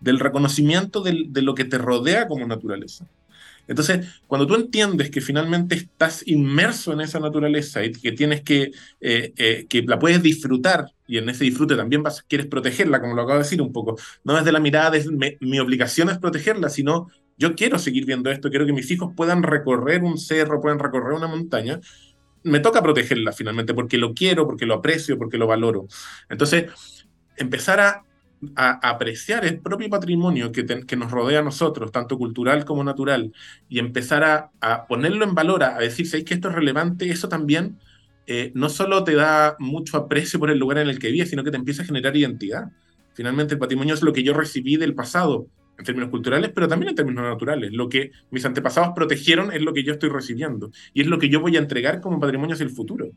del 0.00 0.20
reconocimiento 0.20 1.02
de 1.02 1.42
lo 1.42 1.54
que 1.54 1.64
te 1.64 1.78
rodea 1.78 2.28
como 2.28 2.46
naturaleza. 2.46 3.06
Entonces, 3.68 4.22
cuando 4.26 4.46
tú 4.46 4.54
entiendes 4.54 5.10
que 5.10 5.20
finalmente 5.20 5.74
estás 5.74 6.26
inmerso 6.26 6.92
en 6.92 7.00
esa 7.00 7.18
naturaleza 7.20 7.84
y 7.84 7.92
que 7.92 8.12
tienes 8.12 8.42
que, 8.42 8.70
eh, 9.00 9.32
eh, 9.36 9.66
que 9.68 9.82
la 9.82 9.98
puedes 9.98 10.22
disfrutar, 10.22 10.86
y 11.06 11.18
en 11.18 11.28
ese 11.28 11.44
disfrute 11.44 11.76
también 11.76 12.02
vas, 12.02 12.22
quieres 12.22 12.46
protegerla, 12.46 13.00
como 13.00 13.14
lo 13.14 13.22
acabo 13.22 13.38
de 13.38 13.44
decir 13.44 13.62
un 13.62 13.72
poco, 13.72 13.96
no 14.24 14.34
desde 14.34 14.52
la 14.52 14.60
mirada 14.60 14.90
de 14.90 15.36
mi 15.40 15.58
obligación 15.58 16.10
es 16.10 16.18
protegerla, 16.18 16.68
sino 16.68 17.08
yo 17.38 17.54
quiero 17.54 17.78
seguir 17.78 18.06
viendo 18.06 18.30
esto, 18.30 18.50
quiero 18.50 18.66
que 18.66 18.72
mis 18.72 18.90
hijos 18.90 19.12
puedan 19.14 19.42
recorrer 19.42 20.02
un 20.02 20.18
cerro, 20.18 20.60
puedan 20.60 20.78
recorrer 20.78 21.12
una 21.12 21.26
montaña, 21.26 21.80
me 22.42 22.60
toca 22.60 22.82
protegerla 22.82 23.32
finalmente 23.32 23.74
porque 23.74 23.98
lo 23.98 24.14
quiero, 24.14 24.46
porque 24.46 24.66
lo 24.66 24.74
aprecio, 24.74 25.18
porque 25.18 25.36
lo 25.36 25.46
valoro. 25.46 25.86
Entonces, 26.28 26.66
empezar 27.36 27.80
a, 27.80 28.05
apreciar 28.54 29.44
el 29.44 29.60
propio 29.60 29.88
patrimonio 29.88 30.52
que, 30.52 30.64
que, 30.64 30.96
nos 30.96 31.10
rodea 31.10 31.40
a 31.40 31.42
nosotros, 31.42 31.90
tanto 31.90 32.18
cultural 32.18 32.64
como 32.64 32.84
natural, 32.84 33.32
y 33.68 33.78
empezar 33.78 34.50
a, 34.60 34.86
ponerlo 34.86 35.24
en 35.24 35.34
valor, 35.34 35.62
a, 35.62 35.78
decir, 35.78 36.06
que 36.24 36.34
esto 36.34 36.48
es 36.48 36.54
relevante, 36.54 37.10
eso 37.10 37.28
también 37.28 37.78
eh, 38.26 38.52
no 38.54 38.68
solo 38.68 39.04
te 39.04 39.14
da 39.14 39.56
mucho 39.58 39.96
aprecio 39.96 40.38
por 40.38 40.50
el 40.50 40.58
lugar 40.58 40.78
en 40.78 40.88
el 40.88 40.98
que 40.98 41.10
vives, 41.10 41.30
sino 41.30 41.44
que 41.44 41.50
te 41.50 41.56
empieza 41.56 41.82
a 41.82 41.86
generar 41.86 42.16
identidad. 42.16 42.70
Finalmente, 43.14 43.54
el 43.54 43.60
patrimonio 43.60 43.94
es 43.94 44.02
lo 44.02 44.12
que 44.12 44.22
yo 44.22 44.34
recibí 44.34 44.76
del 44.76 44.94
pasado, 44.94 45.46
en 45.78 45.84
términos 45.84 46.10
culturales, 46.10 46.50
pero 46.54 46.68
también 46.68 46.90
en 46.90 46.96
términos 46.96 47.24
naturales. 47.24 47.72
Lo 47.72 47.88
que 47.88 48.10
mis 48.30 48.44
antepasados 48.44 48.92
protegieron 48.94 49.52
es 49.52 49.62
lo 49.62 49.72
que 49.72 49.84
yo 49.84 49.92
estoy 49.92 50.08
recibiendo 50.08 50.70
y 50.94 51.02
es 51.02 51.06
lo 51.06 51.18
que 51.18 51.28
yo 51.28 51.40
voy 51.40 51.56
a 51.56 51.60
entregar 51.60 52.00
como 52.00 52.20
patrimonio 52.20 52.54
hacia 52.54 52.64
el 52.64 52.70
futuro. 52.70 53.10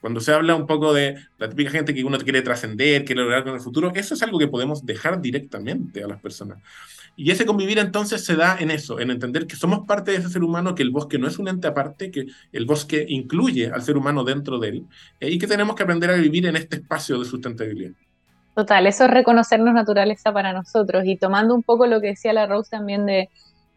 Cuando 0.00 0.20
se 0.20 0.32
habla 0.32 0.54
un 0.54 0.66
poco 0.66 0.92
de 0.92 1.16
la 1.38 1.48
típica 1.48 1.70
gente 1.70 1.94
que 1.94 2.04
uno 2.04 2.18
quiere 2.18 2.42
trascender, 2.42 3.04
quiere 3.04 3.22
lograr 3.22 3.44
con 3.44 3.54
el 3.54 3.60
futuro, 3.60 3.92
eso 3.94 4.14
es 4.14 4.22
algo 4.22 4.38
que 4.38 4.46
podemos 4.46 4.86
dejar 4.86 5.20
directamente 5.20 6.04
a 6.04 6.06
las 6.06 6.20
personas. 6.20 6.58
Y 7.16 7.32
ese 7.32 7.44
convivir 7.44 7.80
entonces 7.80 8.24
se 8.24 8.36
da 8.36 8.56
en 8.60 8.70
eso, 8.70 9.00
en 9.00 9.10
entender 9.10 9.48
que 9.48 9.56
somos 9.56 9.84
parte 9.88 10.12
de 10.12 10.18
ese 10.18 10.28
ser 10.28 10.44
humano, 10.44 10.76
que 10.76 10.84
el 10.84 10.90
bosque 10.90 11.18
no 11.18 11.26
es 11.26 11.40
un 11.40 11.48
ente 11.48 11.66
aparte, 11.66 12.12
que 12.12 12.26
el 12.52 12.64
bosque 12.64 13.04
incluye 13.08 13.72
al 13.72 13.82
ser 13.82 13.96
humano 13.96 14.22
dentro 14.22 14.60
de 14.60 14.68
él, 14.68 14.86
eh, 15.18 15.28
y 15.28 15.36
que 15.36 15.48
tenemos 15.48 15.74
que 15.74 15.82
aprender 15.82 16.10
a 16.10 16.14
vivir 16.14 16.46
en 16.46 16.54
este 16.54 16.76
espacio 16.76 17.18
de 17.18 17.24
sustentabilidad. 17.24 17.90
Total, 18.54 18.86
eso 18.86 19.04
es 19.04 19.10
reconocernos 19.10 19.74
naturaleza 19.74 20.32
para 20.32 20.52
nosotros 20.52 21.04
y 21.06 21.16
tomando 21.16 21.56
un 21.56 21.64
poco 21.64 21.88
lo 21.88 22.00
que 22.00 22.08
decía 22.08 22.32
la 22.32 22.46
Rose 22.46 22.70
también 22.70 23.04
de, 23.04 23.30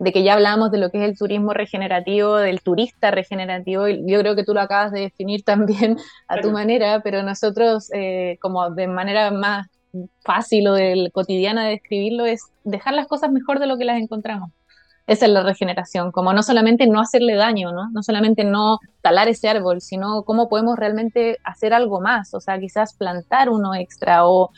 que 0.09 0.23
ya 0.23 0.33
hablábamos 0.33 0.71
de 0.71 0.79
lo 0.79 0.89
que 0.89 0.97
es 0.97 1.09
el 1.09 1.17
turismo 1.17 1.53
regenerativo, 1.53 2.37
del 2.37 2.61
turista 2.61 3.11
regenerativo, 3.11 3.87
y 3.87 4.03
yo 4.07 4.19
creo 4.19 4.35
que 4.35 4.43
tú 4.43 4.53
lo 4.53 4.61
acabas 4.61 4.91
de 4.91 5.01
definir 5.01 5.43
también 5.45 5.97
a 6.27 6.41
tu 6.41 6.51
manera, 6.51 7.01
pero 7.03 7.21
nosotros 7.21 7.89
eh, 7.93 8.37
como 8.41 8.71
de 8.71 8.87
manera 8.87 9.29
más 9.31 9.67
fácil 10.23 10.67
o 10.67 10.73
del 10.73 11.11
cotidiana 11.11 11.65
de 11.65 11.71
describirlo 11.71 12.25
es 12.25 12.45
dejar 12.63 12.93
las 12.93 13.07
cosas 13.07 13.31
mejor 13.31 13.59
de 13.59 13.67
lo 13.67 13.77
que 13.77 13.85
las 13.85 13.99
encontramos. 13.99 14.51
Esa 15.07 15.25
es 15.25 15.31
la 15.31 15.43
regeneración, 15.43 16.11
como 16.11 16.31
no 16.31 16.43
solamente 16.43 16.87
no 16.87 17.01
hacerle 17.01 17.35
daño, 17.35 17.71
¿no? 17.71 17.89
No 17.91 18.03
solamente 18.03 18.43
no 18.43 18.79
talar 19.01 19.27
ese 19.27 19.49
árbol, 19.49 19.81
sino 19.81 20.23
cómo 20.23 20.47
podemos 20.47 20.77
realmente 20.77 21.37
hacer 21.43 21.73
algo 21.73 21.99
más, 21.99 22.33
o 22.33 22.39
sea, 22.39 22.59
quizás 22.59 22.93
plantar 22.93 23.49
uno 23.49 23.73
extra 23.75 24.25
o 24.25 24.51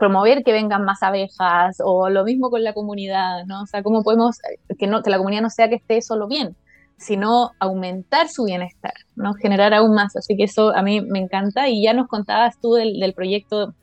promover 0.00 0.42
que 0.42 0.52
vengan 0.52 0.82
más 0.82 1.02
abejas 1.02 1.76
o 1.84 2.08
lo 2.08 2.24
mismo 2.24 2.48
con 2.48 2.64
la 2.64 2.72
comunidad, 2.72 3.44
¿no? 3.46 3.62
O 3.62 3.66
sea, 3.66 3.82
cómo 3.82 4.02
podemos 4.02 4.38
que, 4.78 4.86
no, 4.86 5.02
que 5.02 5.10
la 5.10 5.18
comunidad 5.18 5.42
no 5.42 5.50
sea 5.50 5.68
que 5.68 5.74
esté 5.74 6.00
solo 6.00 6.26
bien, 6.26 6.56
sino 6.96 7.50
aumentar 7.60 8.28
su 8.28 8.44
bienestar, 8.44 8.94
¿no? 9.14 9.34
Generar 9.34 9.74
aún 9.74 9.94
más. 9.94 10.16
Así 10.16 10.36
que 10.38 10.44
eso 10.44 10.74
a 10.74 10.82
mí 10.82 11.02
me 11.02 11.18
encanta 11.18 11.68
y 11.68 11.84
ya 11.84 11.92
nos 11.92 12.08
contabas 12.08 12.58
tú 12.58 12.72
del, 12.72 12.98
del 12.98 13.12
proyecto 13.12 13.74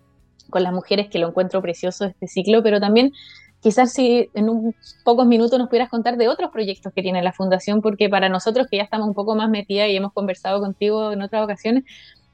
con 0.49 0.63
las 0.63 0.73
mujeres 0.73 1.07
que 1.07 1.19
lo 1.19 1.27
encuentro 1.27 1.61
precioso 1.61 2.05
este 2.05 2.27
ciclo, 2.27 2.63
pero 2.63 2.79
también 2.79 3.11
quizás 3.61 3.93
si 3.93 4.31
en 4.33 4.49
un 4.49 4.73
pocos 5.03 5.27
minutos 5.27 5.59
nos 5.59 5.67
pudieras 5.67 5.89
contar 5.89 6.17
de 6.17 6.29
otros 6.29 6.49
proyectos 6.51 6.93
que 6.95 7.03
tiene 7.03 7.21
la 7.21 7.31
fundación, 7.31 7.81
porque 7.81 8.09
para 8.09 8.27
nosotros 8.27 8.65
que 8.71 8.77
ya 8.77 8.83
estamos 8.83 9.07
un 9.07 9.13
poco 9.13 9.35
más 9.35 9.51
metidas 9.51 9.89
y 9.89 9.95
hemos 9.95 10.13
conversado 10.13 10.59
contigo 10.61 11.11
en 11.11 11.21
otras 11.21 11.43
ocasiones, 11.43 11.83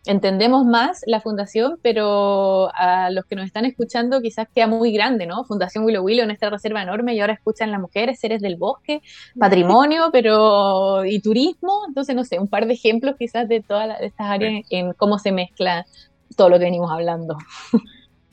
entendemos 0.06 0.66
más 0.66 1.02
la 1.06 1.22
fundación, 1.22 1.80
pero 1.82 2.70
a 2.76 3.10
los 3.10 3.26
que 3.26 3.36
nos 3.36 3.46
están 3.46 3.66
escuchando 3.66 4.22
quizás 4.22 4.48
queda 4.54 4.68
muy 4.68 4.92
grande, 4.92 5.26
¿no? 5.26 5.46
Fundación 5.46 5.86
Willow 5.86 6.04
Willow, 6.04 6.26
nuestra 6.26 6.50
reserva 6.50 6.82
enorme, 6.82 7.16
y 7.16 7.22
ahora 7.22 7.34
escuchan 7.34 7.72
las 7.72 7.80
mujeres, 7.80 8.20
seres 8.20 8.42
del 8.42 8.58
bosque, 8.58 9.02
patrimonio, 9.38 10.10
pero 10.12 11.06
y 11.06 11.22
turismo, 11.22 11.84
entonces 11.88 12.16
no 12.16 12.24
sé, 12.24 12.40
un 12.40 12.48
par 12.48 12.68
de 12.68 12.74
ejemplos 12.74 13.16
quizás 13.18 13.48
de 13.48 13.62
todas 13.62 14.00
estas 14.02 14.28
áreas 14.28 14.66
en 14.70 14.94
cómo 14.94 15.20
se 15.20 15.32
mezcla 15.32 15.86
todo 16.36 16.50
lo 16.50 16.60
que 16.60 16.66
venimos 16.66 16.92
hablando. 16.92 17.38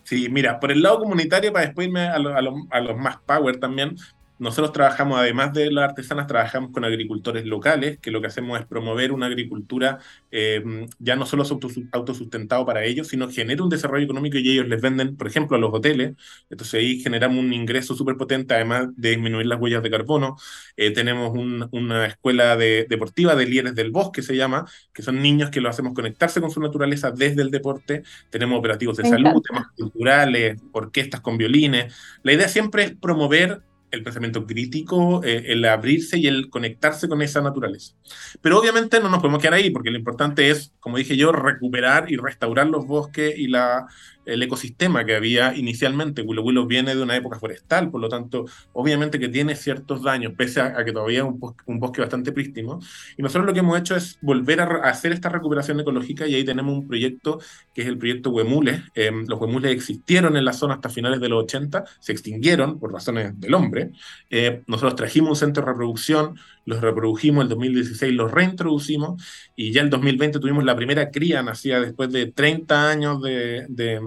Sí, 0.02 0.28
mira, 0.28 0.58
por 0.58 0.72
el 0.72 0.82
lado 0.82 0.98
comunitario, 0.98 1.52
para 1.52 1.66
después 1.66 1.86
irme 1.86 2.00
a, 2.00 2.14
a 2.14 2.80
los 2.80 2.96
más 2.96 3.18
power 3.18 3.60
también, 3.60 3.94
nosotros 4.40 4.72
trabajamos, 4.72 5.18
además 5.18 5.52
de 5.52 5.70
las 5.70 5.90
artesanas, 5.90 6.26
trabajamos 6.26 6.70
con 6.70 6.82
agricultores 6.82 7.44
locales, 7.44 7.98
que 7.98 8.10
lo 8.10 8.22
que 8.22 8.28
hacemos 8.28 8.58
es 8.58 8.64
promover 8.64 9.12
una 9.12 9.26
agricultura 9.26 9.98
eh, 10.30 10.86
ya 10.98 11.14
no 11.14 11.26
solo 11.26 11.44
autosustentado 11.92 12.64
para 12.64 12.84
ellos, 12.84 13.08
sino 13.08 13.28
genera 13.28 13.62
un 13.62 13.68
desarrollo 13.68 14.04
económico 14.04 14.38
y 14.38 14.50
ellos 14.50 14.66
les 14.66 14.80
venden, 14.80 15.14
por 15.18 15.26
ejemplo, 15.26 15.58
a 15.58 15.60
los 15.60 15.74
hoteles. 15.74 16.14
Entonces 16.48 16.80
ahí 16.80 17.00
generamos 17.00 17.38
un 17.38 17.52
ingreso 17.52 17.94
súper 17.94 18.16
potente, 18.16 18.54
además 18.54 18.88
de 18.96 19.10
disminuir 19.10 19.44
las 19.44 19.60
huellas 19.60 19.82
de 19.82 19.90
carbono. 19.90 20.36
Eh, 20.74 20.90
tenemos 20.90 21.36
una 21.70 22.06
escuela 22.06 22.56
deportiva 22.56 23.34
de 23.34 23.44
líderes 23.44 23.74
del 23.74 23.90
bosque, 23.90 24.22
se 24.22 24.36
llama, 24.36 24.64
que 24.94 25.02
son 25.02 25.20
niños 25.20 25.50
que 25.50 25.60
lo 25.60 25.68
hacemos 25.68 25.92
conectarse 25.92 26.40
con 26.40 26.50
su 26.50 26.60
naturaleza 26.60 27.10
desde 27.10 27.42
el 27.42 27.50
deporte. 27.50 28.04
Tenemos 28.30 28.58
operativos 28.58 28.96
de 28.96 29.06
salud, 29.06 29.42
temas 29.42 29.66
culturales, 29.76 30.58
orquestas 30.72 31.20
con 31.20 31.36
violines. 31.36 31.94
La 32.22 32.32
idea 32.32 32.48
siempre 32.48 32.84
es 32.84 32.96
promover 32.96 33.60
el 33.90 34.02
pensamiento 34.02 34.46
crítico, 34.46 35.22
eh, 35.24 35.44
el 35.48 35.64
abrirse 35.64 36.18
y 36.18 36.26
el 36.26 36.50
conectarse 36.50 37.08
con 37.08 37.22
esa 37.22 37.40
naturaleza. 37.40 37.94
Pero 38.40 38.58
obviamente 38.58 39.00
no 39.00 39.08
nos 39.08 39.20
podemos 39.20 39.40
quedar 39.40 39.54
ahí, 39.54 39.70
porque 39.70 39.90
lo 39.90 39.98
importante 39.98 40.50
es, 40.50 40.72
como 40.80 40.98
dije 40.98 41.16
yo, 41.16 41.32
recuperar 41.32 42.10
y 42.10 42.16
restaurar 42.16 42.66
los 42.68 42.86
bosques 42.86 43.36
y 43.36 43.48
la, 43.48 43.86
el 44.24 44.42
ecosistema 44.42 45.04
que 45.04 45.16
había 45.16 45.56
inicialmente. 45.56 46.22
Willow 46.22 46.44
Willow 46.44 46.66
viene 46.66 46.94
de 46.94 47.02
una 47.02 47.16
época 47.16 47.38
forestal, 47.38 47.90
por 47.90 48.00
lo 48.00 48.08
tanto, 48.08 48.44
obviamente 48.72 49.18
que 49.18 49.28
tiene 49.28 49.54
ciertos 49.56 50.02
daños, 50.02 50.32
pese 50.36 50.60
a, 50.60 50.84
que 50.84 50.92
todavía 50.92 51.20
es 51.20 51.24
un 51.24 51.80
bosque, 51.80 52.00
bastante 52.00 52.32
prístino. 52.32 52.80
Y 53.16 53.22
nosotros 53.22 53.46
lo 53.46 53.52
que 53.52 53.60
hemos 53.60 53.78
hecho 53.78 53.96
es 53.96 54.18
volver 54.20 54.60
a, 54.60 54.64
hacer 54.88 55.12
esta 55.12 55.28
recuperación 55.28 55.80
ecológica 55.80 56.26
y 56.26 56.34
ahí 56.34 56.44
tenemos 56.44 56.74
un 56.74 56.86
proyecto 56.86 57.40
que 57.74 57.82
es 57.82 57.88
el 57.88 57.98
proyecto 57.98 58.30
Huemules. 58.30 58.82
Em, 58.94 59.26
los 59.26 59.40
Huemules 59.40 59.72
existieron 59.72 60.36
en 60.36 60.44
la 60.44 60.52
zona 60.52 60.74
hasta 60.74 60.88
finales 60.88 61.20
de 61.20 61.28
los 61.28 61.44
80, 61.44 61.84
se 61.98 62.12
extinguieron 62.12 62.78
por 62.78 62.92
razones 62.92 63.38
del 63.40 63.54
hombre. 63.54 63.90
Eh, 64.28 64.62
nosotros 64.66 64.96
trajimos 64.96 65.30
un 65.30 65.36
centro 65.36 65.64
de 65.64 65.72
reproducción, 65.72 66.36
los 66.64 66.80
reprodujimos, 66.80 67.42
el 67.44 67.48
2016 67.48 68.12
los 68.14 68.30
reintroducimos 68.30 69.22
y 69.56 69.72
ya 69.72 69.82
el 69.82 69.90
2020 69.90 70.38
tuvimos 70.38 70.64
la 70.64 70.76
primera 70.76 71.10
cría 71.10 71.42
nacida 71.42 71.80
después 71.80 72.12
de 72.12 72.26
30 72.30 72.90
años 72.90 73.22
de, 73.22 73.66
de, 73.68 74.00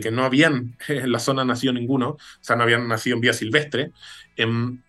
que 0.00 0.10
no 0.10 0.24
habían 0.24 0.76
en 0.88 1.10
la 1.12 1.18
zona 1.18 1.44
nacido 1.44 1.72
ninguno, 1.72 2.10
o 2.10 2.18
sea, 2.40 2.56
no 2.56 2.64
habían 2.64 2.86
nacido 2.88 3.16
en 3.16 3.20
vía 3.22 3.32
silvestre. 3.32 3.92
Em, 4.36 4.82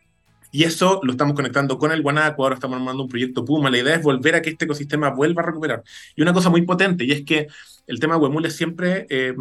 y 0.51 0.63
eso 0.63 0.99
lo 1.03 1.12
estamos 1.12 1.36
conectando 1.36 1.77
con 1.77 1.91
el 1.91 2.01
guanaco, 2.01 2.43
ahora 2.43 2.55
estamos 2.55 2.77
armando 2.77 3.03
un 3.03 3.10
proyecto 3.10 3.43
Puma, 3.43 3.69
la 3.69 3.77
idea 3.77 3.95
es 3.95 4.03
volver 4.03 4.36
a 4.36 4.41
que 4.41 4.49
este 4.49 4.65
ecosistema 4.65 5.10
vuelva 5.10 5.41
a 5.41 5.45
recuperar. 5.45 5.83
Y 6.15 6.21
una 6.21 6.33
cosa 6.33 6.49
muy 6.49 6.62
potente, 6.63 7.03
y 7.03 7.12
es 7.12 7.23
que 7.23 7.47
el 7.88 8.01
tema 8.01 8.15
de 8.15 8.21
Huemules 8.21 8.53
siempre 8.53 9.07
eh, 9.10 9.33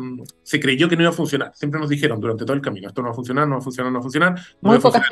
se 0.45 0.61
creyó 0.61 0.89
que 0.89 0.95
no 0.95 1.03
iba 1.03 1.11
a 1.11 1.15
funcionar. 1.15 1.53
Siempre 1.57 1.81
nos 1.81 1.89
dijeron 1.89 2.21
durante 2.21 2.45
todo 2.45 2.55
el 2.55 2.63
camino, 2.63 2.89
esto 2.89 3.03
no 3.03 3.09
va 3.09 3.13
a 3.13 3.15
funcionar, 3.15 3.47
no 3.49 3.57
va 3.57 3.59
a 3.59 3.63
funcionar, 3.63 3.93
no 3.93 3.99
va 3.99 4.01
a 4.01 4.03
funcionar. 4.03 4.35
No 4.63 4.69
Muy 4.69 4.77
a 4.77 4.81
funcionar. 4.81 5.09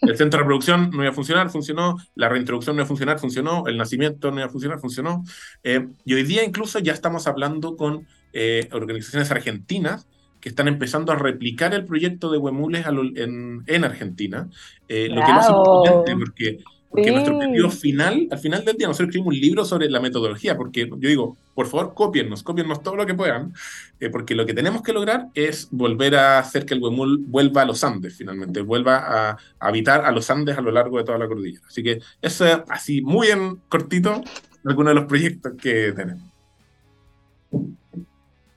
El, 0.00 0.16
centro, 0.16 0.38
de 0.38 0.42
reproducción 0.44 0.90
no 0.90 1.02
iba 1.02 1.10
a 1.10 1.14
funcionar, 1.14 1.50
funcionó. 1.50 1.96
La 2.14 2.30
reintroducción 2.30 2.74
no 2.74 2.80
iba 2.80 2.84
a 2.84 2.88
funcionar, 2.88 3.18
funcionó. 3.18 3.66
El 3.66 3.76
nacimiento 3.76 4.30
no 4.30 4.38
iba 4.38 4.46
a 4.46 4.50
funcionar, 4.50 4.80
funcionó. 4.80 5.24
Eh, 5.62 5.86
y 6.06 6.14
hoy 6.14 6.22
día 6.22 6.42
incluso 6.42 6.78
ya 6.78 6.94
estamos 6.94 7.26
hablando 7.26 7.76
con 7.76 8.06
eh, 8.32 8.68
organizaciones 8.72 9.30
argentinas 9.30 10.08
que 10.44 10.50
están 10.50 10.68
empezando 10.68 11.10
a 11.10 11.16
replicar 11.16 11.72
el 11.72 11.86
proyecto 11.86 12.30
de 12.30 12.36
Huemules 12.36 12.84
en, 12.86 13.62
en 13.66 13.84
Argentina, 13.84 14.46
lo 14.86 14.86
que 14.86 15.08
no 15.08 15.40
es 15.40 15.48
importante 15.48 16.16
porque 16.16 16.58
porque 16.94 17.10
nuestro 17.10 17.36
objetivo 17.36 17.70
final, 17.70 18.28
al 18.30 18.38
final 18.38 18.64
del 18.64 18.76
día, 18.76 18.86
nosotros 18.86 19.08
escribimos 19.08 19.34
un 19.34 19.40
libro 19.40 19.64
sobre 19.64 19.90
la 19.90 19.98
metodología, 19.98 20.56
porque 20.56 20.88
yo 20.88 21.08
digo, 21.08 21.36
por 21.52 21.66
favor, 21.66 21.92
copiennos, 21.92 22.44
copiennos 22.44 22.84
todo 22.84 22.94
lo 22.94 23.04
que 23.04 23.14
puedan, 23.14 23.52
eh, 23.98 24.10
porque 24.10 24.36
lo 24.36 24.46
que 24.46 24.54
tenemos 24.54 24.80
que 24.80 24.92
lograr 24.92 25.26
es 25.34 25.66
volver 25.72 26.14
a 26.14 26.38
hacer 26.38 26.64
que 26.64 26.74
el 26.74 26.80
Huemul 26.80 27.24
vuelva 27.26 27.62
a 27.62 27.64
los 27.64 27.82
Andes, 27.82 28.14
finalmente, 28.16 28.60
vuelva 28.60 28.98
a, 29.30 29.38
habitar 29.58 30.04
a 30.04 30.12
los 30.12 30.30
Andes 30.30 30.56
a 30.56 30.60
lo 30.60 30.70
largo 30.70 30.98
de 30.98 31.04
toda 31.04 31.18
la 31.18 31.26
cordillera. 31.26 31.66
Así 31.66 31.82
que 31.82 31.98
eso 32.22 32.46
es 32.46 32.58
así, 32.68 33.02
muy 33.02 33.26
en 33.26 33.56
cortito, 33.68 34.22
algunos 34.64 34.92
de 34.92 34.94
los 34.94 35.06
proyectos 35.06 35.54
que 35.60 35.92
tenemos. 35.96 36.22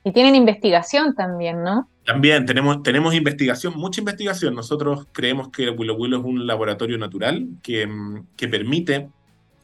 Y 0.08 0.14
tienen 0.14 0.36
investigación 0.36 1.16
también, 1.16 1.64
¿no? 1.64 1.90
También 2.06 2.46
tenemos, 2.46 2.82
tenemos 2.82 3.14
investigación, 3.14 3.74
mucha 3.76 4.00
investigación. 4.00 4.56
Nosotros 4.56 5.06
creemos 5.12 5.50
que 5.50 5.70
Willow 5.70 5.98
Willow 5.98 6.22
es 6.22 6.26
un 6.26 6.48
laboratorio 6.48 6.98
natural 6.98 7.46
que, 7.62 7.86
mm, 7.86 8.28
que 8.38 8.48
permite 8.48 9.10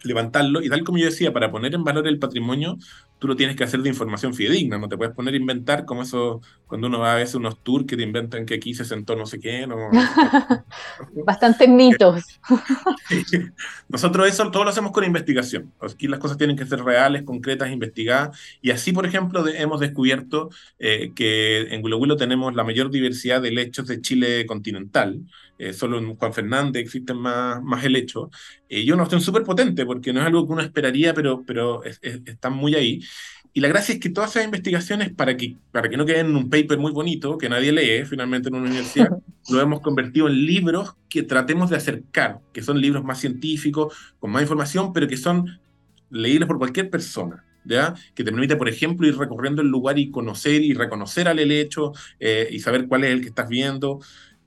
levantarlo. 0.04 0.62
Y 0.62 0.68
tal 0.68 0.84
como 0.84 0.98
yo 0.98 1.06
decía, 1.06 1.32
para 1.32 1.50
poner 1.50 1.76
en 1.76 1.86
valor 1.86 2.10
el 2.10 2.20
patrimonio, 2.20 2.78
tú 3.24 3.30
lo 3.30 3.38
tienes 3.38 3.56
que 3.56 3.64
hacer 3.64 3.80
de 3.82 3.88
información 3.88 4.34
fidedigna, 4.34 4.78
no 4.78 4.90
te 4.90 4.98
puedes 4.98 5.16
poner 5.16 5.34
a 5.34 5.38
inventar 5.38 5.86
como 5.86 6.02
eso 6.02 6.42
cuando 6.68 6.88
uno 6.88 7.00
va 7.00 7.14
a 7.14 7.16
veces 7.16 7.36
unos 7.36 7.64
tours 7.64 7.86
que 7.86 7.96
te 7.96 8.04
inventan 8.04 8.46
que 8.46 8.56
aquí 8.56 8.74
se 8.74 8.84
sentó 8.84 9.16
no 9.16 9.26
sé 9.26 9.40
qué. 9.40 9.66
No, 9.66 9.78
Bastantes 11.26 11.70
mitos. 11.70 12.22
Nosotros 13.88 14.28
eso 14.28 14.52
todo 14.52 14.66
lo 14.66 14.72
hacemos 14.72 14.92
con 14.92 15.06
investigación. 15.06 15.72
Aquí 15.80 16.10
las 16.10 16.20
cosas 16.20 16.38
tienen 16.38 16.58
que 16.58 16.66
ser 16.66 16.84
reales, 16.84 17.24
concretas, 17.24 17.72
investigadas. 17.72 18.38
Y 18.62 18.72
así, 18.72 18.92
por 18.92 19.06
ejemplo, 19.06 19.48
hemos 19.48 19.80
descubierto 19.80 20.50
eh, 20.78 21.14
que 21.16 21.74
en 21.74 21.82
Huilo 21.82 22.18
tenemos 22.18 22.54
la 22.54 22.66
mayor 22.66 22.92
diversidad 22.92 23.42
de 23.42 23.52
lechos 23.52 23.88
de 23.88 24.02
Chile 24.02 24.46
continental. 24.46 25.22
Eh, 25.64 25.72
solo 25.72 25.98
en 25.98 26.16
Juan 26.18 26.34
Fernández 26.34 26.82
existen 26.82 27.16
más, 27.18 27.64
más 27.64 27.86
helechos. 27.86 28.30
Eh, 28.68 28.82
y 28.82 28.92
una 28.92 29.04
cuestión 29.04 29.22
súper 29.22 29.44
potente, 29.44 29.86
porque 29.86 30.12
no 30.12 30.20
es 30.20 30.26
algo 30.26 30.46
que 30.46 30.52
uno 30.52 30.62
esperaría, 30.62 31.14
pero, 31.14 31.42
pero 31.46 31.82
están 31.84 32.54
muy 32.54 32.76
ahí. 32.76 33.00
Y 33.54 33.62
la 33.62 33.70
gracia 33.70 33.94
es 33.94 34.02
que 34.02 34.10
todas 34.10 34.32
esas 34.32 34.44
investigaciones, 34.44 35.14
para 35.14 35.38
que, 35.38 35.56
para 35.72 35.88
que 35.88 35.96
no 35.96 36.06
queden 36.06 36.26
en 36.26 36.36
un 36.36 36.50
paper 36.50 36.80
muy 36.80 36.92
bonito, 36.92 37.38
que 37.38 37.48
nadie 37.48 37.72
lee 37.72 38.04
finalmente 38.06 38.50
en 38.50 38.56
una 38.56 38.68
universidad, 38.68 39.10
lo 39.50 39.62
hemos 39.62 39.80
convertido 39.80 40.28
en 40.28 40.46
libros 40.46 40.96
que 41.08 41.24
tratemos 41.24 41.70
de 41.70 41.78
acercar, 41.78 42.42
que 42.52 42.62
son 42.62 42.82
libros 42.82 43.06
más 43.06 43.22
científicos, 43.22 43.96
con 44.20 44.32
más 44.32 44.42
información, 44.42 44.92
pero 44.92 45.08
que 45.08 45.16
son 45.16 45.62
leíbles 46.10 46.48
por 46.48 46.58
cualquier 46.58 46.90
persona. 46.90 47.46
¿Ya? 47.66 47.94
que 48.14 48.26
te 48.26 48.32
permite, 48.34 48.58
por 48.58 48.68
ejemplo, 48.68 49.08
ir 49.08 49.18
recorriendo 49.18 49.62
el 49.62 49.70
lugar 49.70 49.98
y 49.98 50.12
conocer 50.12 50.62
y 50.62 50.74
reconocer 50.74 51.30
al 51.30 51.40
helecho 51.40 51.94
eh, 52.20 52.50
y 52.52 52.60
saber 52.60 52.90
cuál 52.90 53.06
es 53.06 53.12
el 53.12 53.22
que 53.22 53.30
estás 53.30 53.48
viendo. 53.48 54.02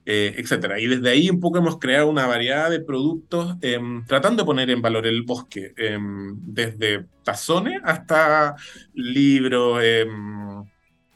Eh, 0.09 0.35
etcétera. 0.37 0.79
Y 0.79 0.87
desde 0.87 1.09
ahí 1.09 1.29
un 1.29 1.41
poco 1.41 1.57
hemos 1.57 1.79
creado 1.79 2.09
una 2.09 2.25
variedad 2.25 2.69
de 2.69 2.79
productos 2.79 3.57
em, 3.59 4.05
tratando 4.05 4.43
de 4.43 4.45
poner 4.45 4.69
en 4.69 4.81
valor 4.81 5.05
el 5.05 5.23
bosque, 5.23 5.73
em, 5.75 6.33
desde 6.45 7.07
tazones 7.25 7.81
hasta 7.83 8.55
libros, 8.93 9.83
em, 9.83 10.63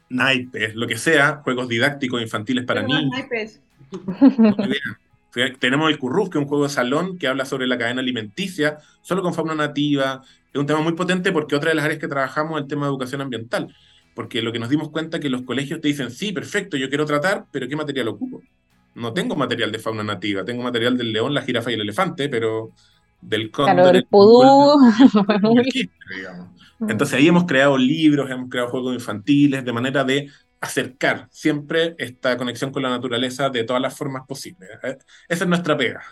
naipes, 0.10 0.75
lo 0.75 0.88
que 0.88 0.97
sea, 0.97 1.38
juegos 1.41 1.69
didácticos 1.69 2.21
infantiles 2.21 2.65
para 2.65 2.84
niños. 2.84 3.10
Naipes. 3.12 3.62
Tenemos 5.62 5.89
el 5.89 5.97
Curruf, 5.97 6.27
que 6.27 6.38
es 6.38 6.41
un 6.43 6.49
juego 6.49 6.65
de 6.65 6.69
salón 6.69 7.17
que 7.17 7.30
habla 7.30 7.45
sobre 7.45 7.67
la 7.67 7.77
cadena 7.77 8.01
alimenticia, 8.01 8.80
solo 9.01 9.21
con 9.21 9.34
fauna 9.34 9.56
nativa. 9.56 10.21
Es 10.54 10.60
un 10.60 10.65
tema 10.65 10.82
muy 10.82 10.95
potente 10.95 11.32
porque 11.32 11.56
otra 11.56 11.69
de 11.69 11.75
las 11.75 11.86
áreas 11.86 12.01
que 12.01 12.10
trabajamos 12.10 12.58
es 12.58 12.63
el 12.63 12.67
tema 12.67 12.88
de 12.88 12.89
educación 12.89 13.21
ambiental. 13.21 13.73
Porque 14.13 14.41
lo 14.41 14.51
que 14.51 14.60
nos 14.60 14.67
dimos 14.67 14.89
cuenta 14.89 15.15
es 15.15 15.21
que 15.21 15.30
los 15.30 15.43
colegios 15.43 15.80
te 15.80 15.88
dicen, 15.88 16.12
sí, 16.12 16.34
perfecto, 16.34 16.75
yo 16.75 16.89
quiero 16.89 17.06
tratar, 17.06 17.45
pero 17.54 17.69
¿qué 17.69 17.77
material 17.77 18.10
ocupo? 18.10 18.41
No 18.95 19.13
tengo 19.13 19.36
material 19.36 19.71
de 19.71 19.80
fauna 19.80 20.04
nativa, 20.04 20.43
tengo 20.43 20.63
material 20.63 20.97
del 20.97 21.13
león, 21.13 21.34
la 21.34 21.41
jirafa 21.41 21.71
y 21.71 21.75
el 21.75 21.82
elefante, 21.82 22.30
pero 22.30 22.71
del 23.21 23.51
cóndor, 23.51 23.93
del 23.93 24.06
pudú. 24.06 24.80
Entonces 26.88 27.17
ahí 27.17 27.27
hemos 27.27 27.45
creado 27.45 27.77
libros, 27.77 28.30
hemos 28.30 28.49
creado 28.49 28.69
juegos 28.69 28.95
infantiles, 28.95 29.63
de 29.63 29.73
manera 29.73 30.04
de 30.04 30.30
acercar 30.60 31.27
siempre 31.32 31.95
esta 31.97 32.38
conexión 32.38 32.71
con 32.71 32.84
la 32.84 32.89
naturaleza 32.89 33.49
de 33.49 33.63
todas 33.63 33.82
las 33.82 33.95
formas 33.95 34.25
posibles. 34.27 34.69
¿eh? 34.84 34.97
Esa 35.27 35.43
es 35.43 35.49
nuestra 35.49 35.77
pega. 35.77 36.04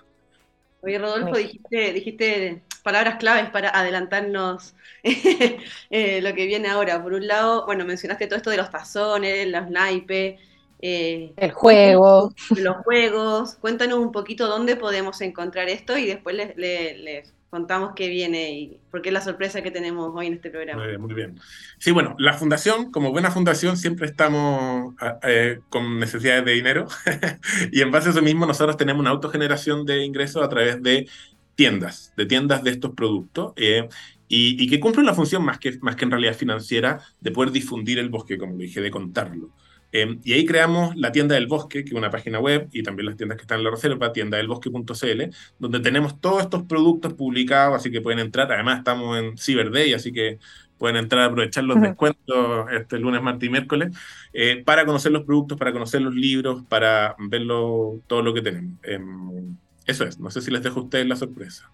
Oye, 0.82 0.98
Rodolfo, 0.98 1.36
dijiste, 1.36 1.94
dijiste 1.94 2.64
palabras 2.84 3.18
claves 3.18 3.50
para 3.50 3.70
adelantarnos 3.70 4.76
eh, 5.04 6.22
lo 6.22 6.34
que 6.34 6.46
viene 6.46 6.70
ahora. 6.70 7.02
Por 7.02 7.14
un 7.14 7.28
lado, 7.28 7.66
bueno, 7.66 7.86
mencionaste 7.86 8.28
todo 8.28 8.38
esto 8.38 8.50
de 8.50 8.58
los 8.58 8.70
tazones, 8.70 9.48
los 9.48 9.70
naipes, 9.70 10.40
eh, 10.82 11.34
el 11.36 11.52
juego. 11.52 12.34
Los 12.56 12.78
juegos. 12.78 13.56
Cuéntanos 13.56 14.00
un 14.00 14.12
poquito 14.12 14.48
dónde 14.48 14.76
podemos 14.76 15.20
encontrar 15.22 15.70
esto 15.70 15.98
y 15.98 16.06
después 16.06 16.36
les, 16.56 17.34
contamos 17.50 17.94
qué 17.96 18.08
viene 18.10 18.52
y 18.52 18.80
por 18.92 19.02
qué 19.02 19.10
es 19.10 19.14
la 19.14 19.22
sorpresa 19.22 19.62
que 19.62 19.72
tenemos 19.72 20.12
hoy 20.16 20.28
en 20.28 20.34
este 20.36 20.52
programa. 20.52 20.86
Muy 21.00 21.14
bien, 21.14 21.40
Sí, 21.80 21.92
bueno, 21.92 22.16
la 22.20 22.34
fundación, 22.34 22.92
como 22.92 23.12
buena 23.12 23.32
fundación, 23.32 23.76
siempre 23.76 24.06
estamos 24.06 24.94
eh, 25.24 25.60
con 25.70 26.00
necesidades 26.00 26.46
de 26.46 26.52
dinero 26.52 26.88
y 27.72 27.82
en 27.82 27.92
base 27.92 28.10
a 28.10 28.12
eso 28.12 28.22
mismo 28.22 28.46
nosotros 28.46 28.78
tenemos 28.78 29.02
una 29.02 29.10
autogeneración 29.10 29.86
de 29.86 30.06
ingresos 30.06 30.44
a 30.44 30.50
través 30.50 30.82
de 30.84 31.08
tiendas, 31.56 32.14
de 32.16 32.26
tiendas 32.26 32.64
de 32.64 32.70
estos 32.70 32.94
productos. 32.94 33.54
Eh, 33.56 33.90
y, 34.32 34.64
y, 34.64 34.70
que 34.70 34.80
cumplen 34.80 35.08
la 35.08 35.16
función 35.16 35.44
más 35.44 35.58
que, 35.58 35.80
más 35.82 35.96
que 35.96 36.06
en 36.06 36.12
realidad 36.12 36.36
financiera 36.36 37.02
de 37.20 37.32
poder 37.32 37.52
difundir 37.52 37.98
el 37.98 38.10
bosque, 38.10 38.38
como 38.38 38.56
dije, 38.58 38.80
de 38.80 38.92
contarlo. 38.92 39.50
Em, 39.92 40.20
y 40.24 40.34
ahí 40.34 40.46
creamos 40.46 40.96
la 40.96 41.12
tienda 41.12 41.36
del 41.36 41.48
bosque, 41.48 41.84
que 41.84 41.90
es 41.90 41.96
una 41.96 42.12
página 42.12 42.40
web, 42.40 42.70
y 42.72 42.84
también 42.84 43.08
las 43.08 43.18
tiendas 43.18 43.38
que 43.38 43.42
están 43.42 43.60
en 43.60 43.66
la 43.66 43.72
reserva, 43.72 44.14
tiendadelbosque.cl, 44.14 45.24
donde 45.58 45.80
tenemos 45.80 46.22
todos 46.22 46.44
estos 46.44 46.64
productos 46.64 47.14
publicados, 47.14 47.76
así 47.76 47.92
que 47.92 48.02
pueden 48.02 48.20
entrar. 48.20 48.52
Además, 48.52 48.80
estamos 48.80 49.18
en 49.18 49.38
Cyber 49.38 49.72
Day, 49.72 49.94
así 49.94 50.12
que 50.12 50.40
pueden 50.78 50.96
entrar 50.96 51.24
a 51.24 51.26
aprovechar 51.26 51.66
los 51.66 51.82
descuentos 51.82 52.72
este 52.72 53.00
lunes, 53.00 53.22
martes 53.22 53.48
y 53.48 53.52
miércoles, 53.52 53.96
eh, 54.32 54.64
para 54.66 54.86
conocer 54.86 55.12
los 55.12 55.24
productos, 55.24 55.58
para 55.58 55.74
conocer 55.74 56.02
los 56.02 56.16
libros, 56.16 56.64
para 56.70 57.16
ver 57.20 57.42
todo 57.46 58.22
lo 58.22 58.34
que 58.34 58.42
tenemos. 58.42 58.80
Em, 58.84 59.58
eso 59.86 60.06
es, 60.06 60.20
no 60.20 60.32
sé 60.32 60.42
si 60.42 60.52
les 60.52 60.64
dejo 60.64 60.80
a 60.80 60.84
ustedes 60.84 61.06
la 61.06 61.16
sorpresa. 61.16 61.70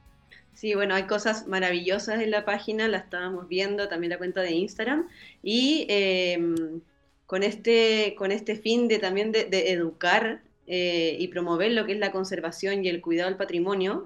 Sí, 0.53 0.73
bueno, 0.73 0.95
hay 0.95 1.03
cosas 1.03 1.47
maravillosas 1.47 2.21
en 2.21 2.31
la 2.31 2.45
página, 2.45 2.87
la 2.87 2.97
estábamos 2.97 3.47
viendo, 3.49 3.89
también 3.89 4.09
la 4.09 4.17
cuenta 4.17 4.41
de 4.41 4.51
Instagram. 4.51 5.07
Y 5.43 5.85
em, 5.89 6.81
con 7.25 7.43
este, 7.43 8.15
con 8.17 8.31
este 8.31 8.55
fin 8.55 8.87
de 8.87 8.99
también 8.99 9.31
de, 9.31 9.71
educar 9.71 10.41
eh, 10.67 11.15
y 11.19 11.27
promover 11.27 11.71
lo 11.71 11.85
que 11.85 11.93
es 11.93 11.99
la 11.99 12.11
conservación 12.11 12.83
y 12.83 12.89
el 12.89 13.01
cuidado 13.01 13.29
del 13.29 13.37
patrimonio, 13.37 14.05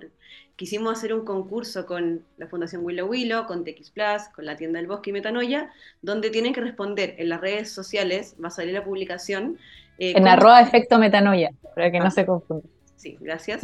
quisimos 0.55 0.97
hacer 0.97 1.13
un 1.13 1.23
concurso 1.23 1.85
con 1.85 2.23
la 2.37 2.47
Fundación 2.47 2.83
Willow 2.83 3.07
Willow, 3.07 3.45
con 3.45 3.63
TX 3.63 3.91
Plus, 3.91 4.23
con 4.35 4.45
la 4.45 4.57
tienda 4.57 4.79
del 4.79 4.87
Bosque 4.87 5.09
y 5.09 5.13
Metanoia, 5.13 5.71
donde 6.01 6.29
tienen 6.29 6.53
que 6.53 6.61
responder 6.61 7.15
en 7.17 7.29
las 7.29 7.39
redes 7.39 7.71
sociales, 7.71 8.35
va 8.43 8.49
a 8.49 8.51
salir 8.51 8.73
la 8.73 8.83
publicación. 8.83 9.57
Eh, 9.97 10.13
en 10.17 10.27
arroba 10.27 10.61
efecto 10.61 10.99
metanoia, 10.99 11.51
para 11.75 11.91
que 11.91 11.99
no 11.99 12.07
ah. 12.07 12.11
se 12.11 12.25
confunda. 12.25 12.67
Sí, 12.95 13.17
gracias. 13.21 13.61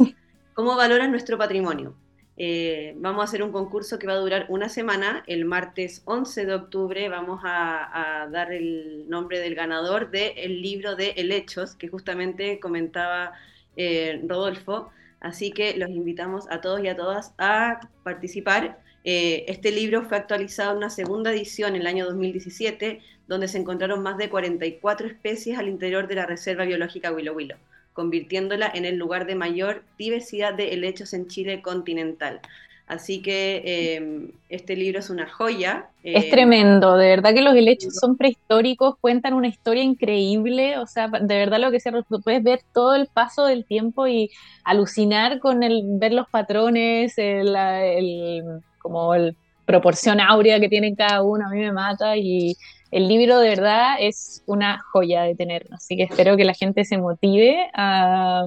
¿Cómo 0.54 0.74
valoran 0.74 1.10
nuestro 1.10 1.36
patrimonio? 1.36 1.94
Eh, 2.38 2.92
vamos 2.98 3.22
a 3.22 3.24
hacer 3.24 3.42
un 3.42 3.50
concurso 3.50 3.98
que 3.98 4.06
va 4.06 4.12
a 4.14 4.16
durar 4.16 4.46
una 4.48 4.68
semana. 4.68 5.24
El 5.26 5.44
martes 5.44 6.02
11 6.04 6.46
de 6.46 6.54
octubre 6.54 7.08
vamos 7.08 7.40
a, 7.44 8.28
dar 8.30 8.52
el 8.52 9.08
nombre 9.08 9.40
del 9.40 9.54
ganador 9.54 10.10
del 10.10 10.60
libro 10.62 10.96
de 10.96 11.10
Helechos, 11.16 11.74
que 11.76 11.88
justamente 11.88 12.60
comentaba 12.60 13.32
eh, 13.76 14.20
Rodolfo. 14.26 14.90
Así 15.20 15.50
que 15.50 15.76
los 15.76 15.90
invitamos 15.90 16.46
a 16.50 16.60
todos 16.60 16.82
y 16.84 16.88
a 16.88 16.96
todas 16.96 17.32
a 17.38 17.80
participar. 18.02 18.80
Eh, 19.04 19.44
este 19.48 19.70
libro 19.70 20.02
fue 20.02 20.18
actualizado 20.18 20.72
en 20.72 20.78
una 20.78 20.90
segunda 20.90 21.32
edición 21.32 21.74
en 21.74 21.82
el 21.82 21.86
año 21.86 22.06
2017, 22.06 23.00
donde 23.28 23.48
se 23.48 23.58
encontraron 23.58 24.02
más 24.02 24.18
de 24.18 24.28
44 24.28 25.06
especies 25.06 25.58
al 25.58 25.68
interior 25.68 26.06
de 26.08 26.16
la 26.16 26.26
Reserva 26.26 26.64
Biológica 26.64 27.12
Willow 27.12 27.34
Willow 27.36 27.58
convirtiéndola 27.96 28.70
en 28.72 28.84
el 28.84 28.96
lugar 28.96 29.26
de 29.26 29.34
mayor 29.34 29.82
diversidad 29.98 30.52
de 30.52 30.74
helechos 30.74 31.14
en 31.14 31.28
Chile 31.28 31.62
continental. 31.62 32.40
Así 32.86 33.20
que 33.22 33.62
eh, 33.64 34.30
este 34.50 34.76
libro 34.76 35.00
es 35.00 35.08
una 35.08 35.28
joya. 35.28 35.86
es 36.04 36.26
eh, 36.26 36.30
tremendo, 36.30 36.96
de 36.96 37.08
verdad 37.08 37.32
que 37.34 37.40
los 37.40 37.56
helechos 37.56 37.94
son 37.94 38.16
prehistóricos, 38.16 38.96
cuentan 39.00 39.32
una 39.32 39.48
historia 39.48 39.82
increíble, 39.82 40.78
o 40.78 40.86
sea, 40.86 41.08
de 41.08 41.36
verdad 41.36 41.58
lo 41.58 41.70
que 41.70 41.80
se 41.80 41.90
puedes 42.22 42.42
ver 42.44 42.60
todo 42.72 42.94
el 42.94 43.08
paso 43.08 43.46
del 43.46 43.64
tiempo 43.64 44.06
y 44.06 44.30
alucinar 44.62 45.40
con 45.40 45.62
el 45.62 45.82
ver 45.98 46.12
los 46.12 46.28
patrones, 46.28 47.14
el, 47.16 48.52
como 48.78 49.14
el 49.14 49.34
proporción 49.64 50.20
áurea 50.20 50.60
que 50.60 50.68
tienen 50.68 50.94
cada 50.94 51.22
uno, 51.22 51.46
a 51.46 51.50
mí 51.50 51.58
me 51.58 51.72
mata 51.72 52.16
y 52.16 52.56
el 52.96 53.08
libro 53.08 53.40
de 53.40 53.50
verdad 53.50 53.96
es 54.00 54.42
una 54.46 54.80
joya 54.90 55.24
de 55.24 55.34
tener, 55.34 55.66
así 55.70 55.98
que 55.98 56.04
espero 56.04 56.34
que 56.34 56.46
la 56.46 56.54
gente 56.54 56.82
se 56.86 56.96
motive 56.96 57.68
a, 57.74 58.46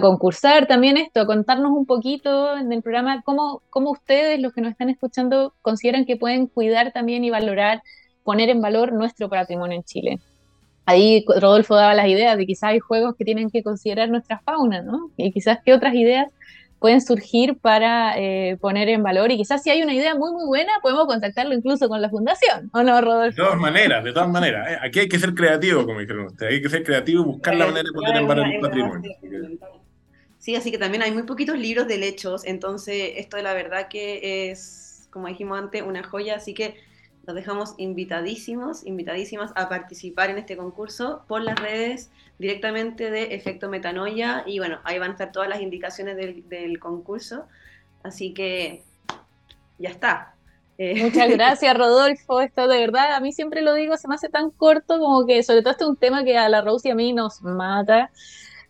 concursar 0.00 0.66
también 0.66 0.96
esto, 0.96 1.20
a 1.20 1.26
contarnos 1.26 1.70
un 1.70 1.86
poquito 1.86 2.56
en 2.56 2.72
el 2.72 2.82
programa 2.82 3.22
cómo, 3.22 3.62
cómo 3.70 3.92
ustedes, 3.92 4.40
los 4.40 4.52
que 4.52 4.60
nos 4.60 4.72
están 4.72 4.90
escuchando, 4.90 5.54
consideran 5.62 6.04
que 6.04 6.16
pueden 6.16 6.48
cuidar 6.48 6.92
también 6.92 7.22
y 7.22 7.30
valorar, 7.30 7.80
poner 8.24 8.48
en 8.48 8.60
valor 8.60 8.92
nuestro 8.92 9.28
patrimonio 9.28 9.76
en 9.76 9.84
Chile. 9.84 10.18
Ahí 10.84 11.24
Rodolfo 11.24 11.76
daba 11.76 11.94
las 11.94 12.08
ideas 12.08 12.36
de 12.36 12.44
quizás 12.44 12.70
hay 12.70 12.80
juegos 12.80 13.14
que 13.16 13.24
tienen 13.24 13.50
que 13.50 13.62
considerar 13.62 14.08
nuestra 14.08 14.40
fauna, 14.40 14.82
¿no? 14.82 15.12
Y 15.16 15.30
quizás 15.30 15.60
qué 15.64 15.72
otras 15.72 15.94
ideas 15.94 16.26
pueden 16.78 17.00
surgir 17.00 17.56
para 17.56 18.18
eh, 18.18 18.56
poner 18.60 18.88
en 18.88 19.02
valor 19.02 19.30
y 19.30 19.36
quizás 19.36 19.62
si 19.62 19.70
hay 19.70 19.82
una 19.82 19.94
idea 19.94 20.14
muy 20.14 20.32
muy 20.32 20.46
buena 20.46 20.72
podemos 20.82 21.06
contactarlo 21.06 21.54
incluso 21.54 21.88
con 21.88 22.00
la 22.02 22.10
fundación, 22.10 22.70
¿o 22.72 22.82
no, 22.82 23.00
Rodolfo? 23.00 23.42
De 23.42 23.48
todas 23.48 23.60
maneras, 23.60 24.04
de 24.04 24.12
todas 24.12 24.28
maneras. 24.28 24.70
¿eh? 24.70 24.78
Aquí 24.82 25.00
hay 25.00 25.08
que 25.08 25.18
ser 25.18 25.34
creativo, 25.34 25.84
como 25.84 26.00
dijeron 26.00 26.26
ustedes, 26.26 26.52
hay 26.52 26.62
que 26.62 26.68
ser 26.68 26.84
creativo 26.84 27.22
y 27.22 27.24
buscar 27.24 27.54
la 27.54 27.66
manera 27.66 27.84
de 27.84 27.92
poner 27.92 28.16
en 28.16 28.28
valor 28.28 28.46
el 28.46 28.60
patrimonio. 28.60 29.10
Sí, 30.38 30.54
así 30.54 30.70
que 30.70 30.78
también 30.78 31.02
hay 31.02 31.10
muy 31.10 31.24
poquitos 31.24 31.58
libros 31.58 31.88
de 31.88 31.98
lechos, 31.98 32.44
entonces 32.44 33.14
esto 33.16 33.36
de 33.36 33.42
la 33.42 33.52
verdad 33.52 33.88
que 33.88 34.50
es, 34.50 35.08
como 35.10 35.26
dijimos 35.26 35.58
antes, 35.58 35.82
una 35.82 36.04
joya, 36.04 36.36
así 36.36 36.54
que 36.54 36.76
los 37.26 37.34
dejamos 37.34 37.74
invitadísimos, 37.76 38.86
invitadísimas 38.86 39.52
a 39.56 39.68
participar 39.68 40.30
en 40.30 40.38
este 40.38 40.56
concurso 40.56 41.24
por 41.26 41.42
las 41.42 41.58
redes 41.58 42.10
directamente 42.38 43.10
de 43.10 43.34
Efecto 43.34 43.68
Metanoia 43.68 44.44
y 44.46 44.58
bueno, 44.58 44.78
ahí 44.84 44.98
van 44.98 45.10
a 45.10 45.12
estar 45.12 45.32
todas 45.32 45.48
las 45.48 45.60
indicaciones 45.60 46.16
del, 46.16 46.78
concurso. 46.78 47.46
Así 48.04 48.32
que 48.32 48.84
ya 49.78 49.90
está. 49.90 50.34
Eh, 50.78 51.02
Muchas 51.02 51.28
gracias, 51.30 51.76
Rodolfo. 51.76 52.40
Esto 52.40 52.68
de 52.68 52.78
verdad, 52.78 53.14
a 53.14 53.20
mí 53.20 53.32
siempre 53.32 53.60
lo 53.60 53.74
digo, 53.74 53.96
se 53.96 54.06
me 54.06 54.14
hace 54.14 54.28
tan 54.28 54.50
corto 54.50 55.00
como 55.00 55.26
que, 55.26 55.42
sobre 55.42 55.62
todo 55.62 55.72
este 55.72 55.84
es 55.84 55.90
un 55.90 55.96
tema 55.96 56.22
que 56.22 56.38
a 56.38 56.48
la 56.48 56.60
Rose 56.60 56.88
y 56.88 56.90
a 56.92 56.94
mí 56.94 57.12
nos 57.12 57.42
mata. 57.42 58.10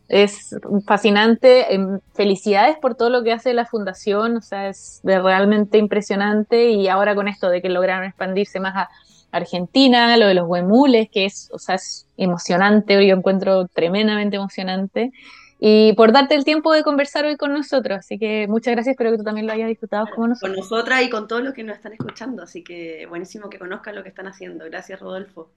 Es 0.08 0.54
fascinante. 0.86 1.74
Em, 1.74 2.00
felicidades 2.14 2.76
por 2.78 2.94
todo 2.94 3.10
lo 3.10 3.22
que 3.22 3.32
hace 3.32 3.54
la 3.54 3.66
fundación, 3.66 4.36
o 4.36 4.42
sea, 4.42 4.68
es 4.68 5.00
realmente 5.04 5.78
impresionante. 5.78 6.70
Y 6.70 6.88
ahora 6.88 7.14
con 7.14 7.28
esto 7.28 7.48
de 7.48 7.60
que 7.62 7.68
lograron 7.68 8.04
expandirse 8.04 8.60
más 8.60 8.76
a 8.76 8.88
Argentina, 9.32 10.16
lo 10.16 10.26
de 10.26 10.34
los 10.34 10.48
huemules, 10.48 11.08
que 11.10 11.26
es, 11.26 11.48
o 11.52 11.58
sea, 11.58 11.74
es 11.74 12.06
emocionante, 12.16 13.06
yo 13.06 13.16
encuentro 13.16 13.66
tremendamente 13.68 14.36
emocionante 14.36 15.12
y 15.58 15.94
por 15.94 16.12
darte 16.12 16.34
el 16.34 16.44
tiempo 16.44 16.72
de 16.72 16.82
conversar 16.82 17.24
hoy 17.24 17.36
con 17.36 17.52
nosotros. 17.52 17.98
Así 17.98 18.18
que 18.18 18.46
muchas 18.48 18.72
gracias, 18.72 18.92
espero 18.92 19.10
que 19.10 19.18
tú 19.18 19.24
también 19.24 19.46
lo 19.46 19.52
hayas 19.52 19.68
disfrutado 19.68 20.06
como 20.14 20.28
nosotros. 20.28 20.56
Con 20.56 20.60
nosotras 20.60 21.02
y 21.02 21.10
con 21.10 21.28
todos 21.28 21.42
los 21.42 21.54
que 21.54 21.64
nos 21.64 21.76
están 21.76 21.92
escuchando, 21.92 22.42
así 22.42 22.62
que 22.62 23.06
buenísimo 23.06 23.48
que 23.48 23.58
conozcan 23.58 23.94
lo 23.94 24.02
que 24.02 24.10
están 24.10 24.26
haciendo. 24.26 24.64
Gracias, 24.66 25.00
Rodolfo. 25.00 25.50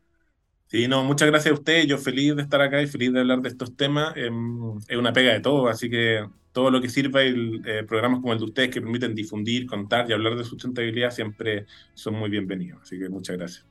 Sí, 0.70 0.88
no, 0.88 1.04
muchas 1.04 1.28
gracias 1.28 1.52
a 1.52 1.56
ustedes. 1.56 1.88
Yo 1.88 1.98
feliz 1.98 2.36
de 2.36 2.44
estar 2.44 2.62
acá 2.62 2.80
y 2.80 2.86
feliz 2.86 3.12
de 3.12 3.22
hablar 3.22 3.42
de 3.42 3.50
estos 3.50 3.76
temas. 3.76 4.16
Em, 4.16 4.78
es 4.88 4.98
una 4.98 5.12
pega 5.12 5.34
de 5.34 5.40
todo, 5.40 5.68
así 5.68 5.90
que 5.90 6.24
todo 6.52 6.70
lo 6.70 6.80
que 6.80 6.90
sirva 6.90 7.24
y 7.24 7.60
eh, 7.66 7.84
programas 7.88 8.20
como 8.20 8.34
el 8.34 8.40
de 8.40 8.46
ustedes 8.46 8.70
que 8.70 8.80
permiten 8.80 9.16
difundir, 9.16 9.66
contar 9.66 10.08
y 10.08 10.14
hablar 10.14 10.36
de 10.36 10.44
sustentabilidad 10.44 11.10
siempre 11.10 11.66
son 11.96 12.16
muy 12.16 12.30
bienvenidos. 12.30 12.84
Así 12.84 13.00
que 13.00 13.10
muchas 13.10 13.38
gracias. 13.38 13.66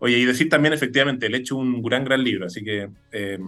Oye, 0.00 0.18
y 0.18 0.24
decir 0.24 0.48
también, 0.48 0.72
efectivamente, 0.72 1.26
el 1.26 1.36
hecho 1.36 1.56
un 1.56 1.80
gran, 1.82 2.04
gran 2.04 2.24
libro, 2.24 2.46
así 2.46 2.64
que, 2.64 2.88
eh, 3.12 3.38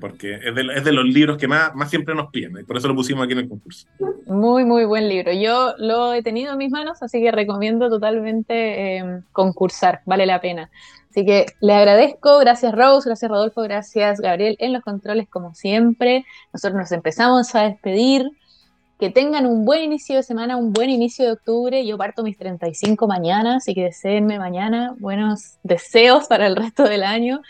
porque 0.00 0.34
es 0.42 0.54
de, 0.56 0.66
es 0.74 0.84
de, 0.84 0.92
los 0.92 1.04
libros 1.04 1.36
que 1.36 1.46
más, 1.46 1.72
más 1.76 1.88
siempre 1.88 2.16
nos 2.16 2.32
piden, 2.32 2.58
y 2.58 2.64
por 2.64 2.76
eso 2.76 2.88
lo 2.88 2.96
pusimos 2.96 3.24
aquí 3.24 3.34
en 3.34 3.40
el 3.40 3.48
concurso. 3.48 3.86
Muy, 4.26 4.64
muy 4.64 4.84
buen 4.86 5.08
libro. 5.08 5.32
Yo 5.32 5.74
lo 5.78 6.14
he 6.14 6.22
tenido 6.22 6.52
en 6.52 6.58
mis 6.58 6.72
manos, 6.72 7.00
así 7.02 7.20
que 7.20 7.30
recomiendo 7.30 7.88
totalmente 7.88 8.96
eh, 8.96 9.20
concursar, 9.30 10.00
vale 10.06 10.26
la 10.26 10.40
pena. 10.40 10.70
Así 11.12 11.26
que 11.26 11.44
le 11.60 11.74
agradezco, 11.74 12.38
gracias 12.38 12.72
Rose, 12.74 13.06
gracias 13.06 13.30
Rodolfo, 13.30 13.60
gracias 13.60 14.18
Gabriel 14.18 14.56
en 14.58 14.72
los 14.72 14.82
controles 14.82 15.28
como 15.28 15.54
siempre. 15.54 16.24
Nosotros 16.54 16.78
nos 16.78 16.90
empezamos 16.90 17.54
a 17.54 17.64
despedir 17.64 18.30
que 18.98 19.10
tengan 19.10 19.44
un 19.44 19.66
buen 19.66 19.82
inicio 19.82 20.16
de 20.16 20.22
semana, 20.22 20.56
un 20.56 20.72
buen 20.72 20.88
inicio 20.88 21.26
de 21.26 21.32
octubre. 21.32 21.84
Yo 21.84 21.98
parto 21.98 22.22
mis 22.22 22.38
35 22.38 23.06
mañana, 23.06 23.56
así 23.56 23.74
que 23.74 23.82
deseenme 23.82 24.38
mañana 24.38 24.94
buenos 24.98 25.58
deseos 25.62 26.28
para 26.28 26.46
el 26.46 26.56
resto 26.56 26.84
del 26.84 27.02
año. 27.02 27.42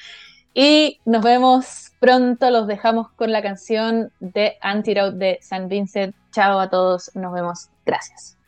Y 0.54 0.98
nos 1.04 1.22
vemos 1.22 1.92
pronto, 2.00 2.50
los 2.50 2.66
dejamos 2.66 3.12
con 3.12 3.30
la 3.30 3.42
canción 3.42 4.10
de 4.18 4.56
Antidote 4.60 5.16
de 5.16 5.38
San 5.40 5.68
Vincent. 5.68 6.16
Chao 6.32 6.58
a 6.58 6.68
todos, 6.68 7.12
nos 7.14 7.32
vemos. 7.32 7.68
Gracias. 7.86 8.41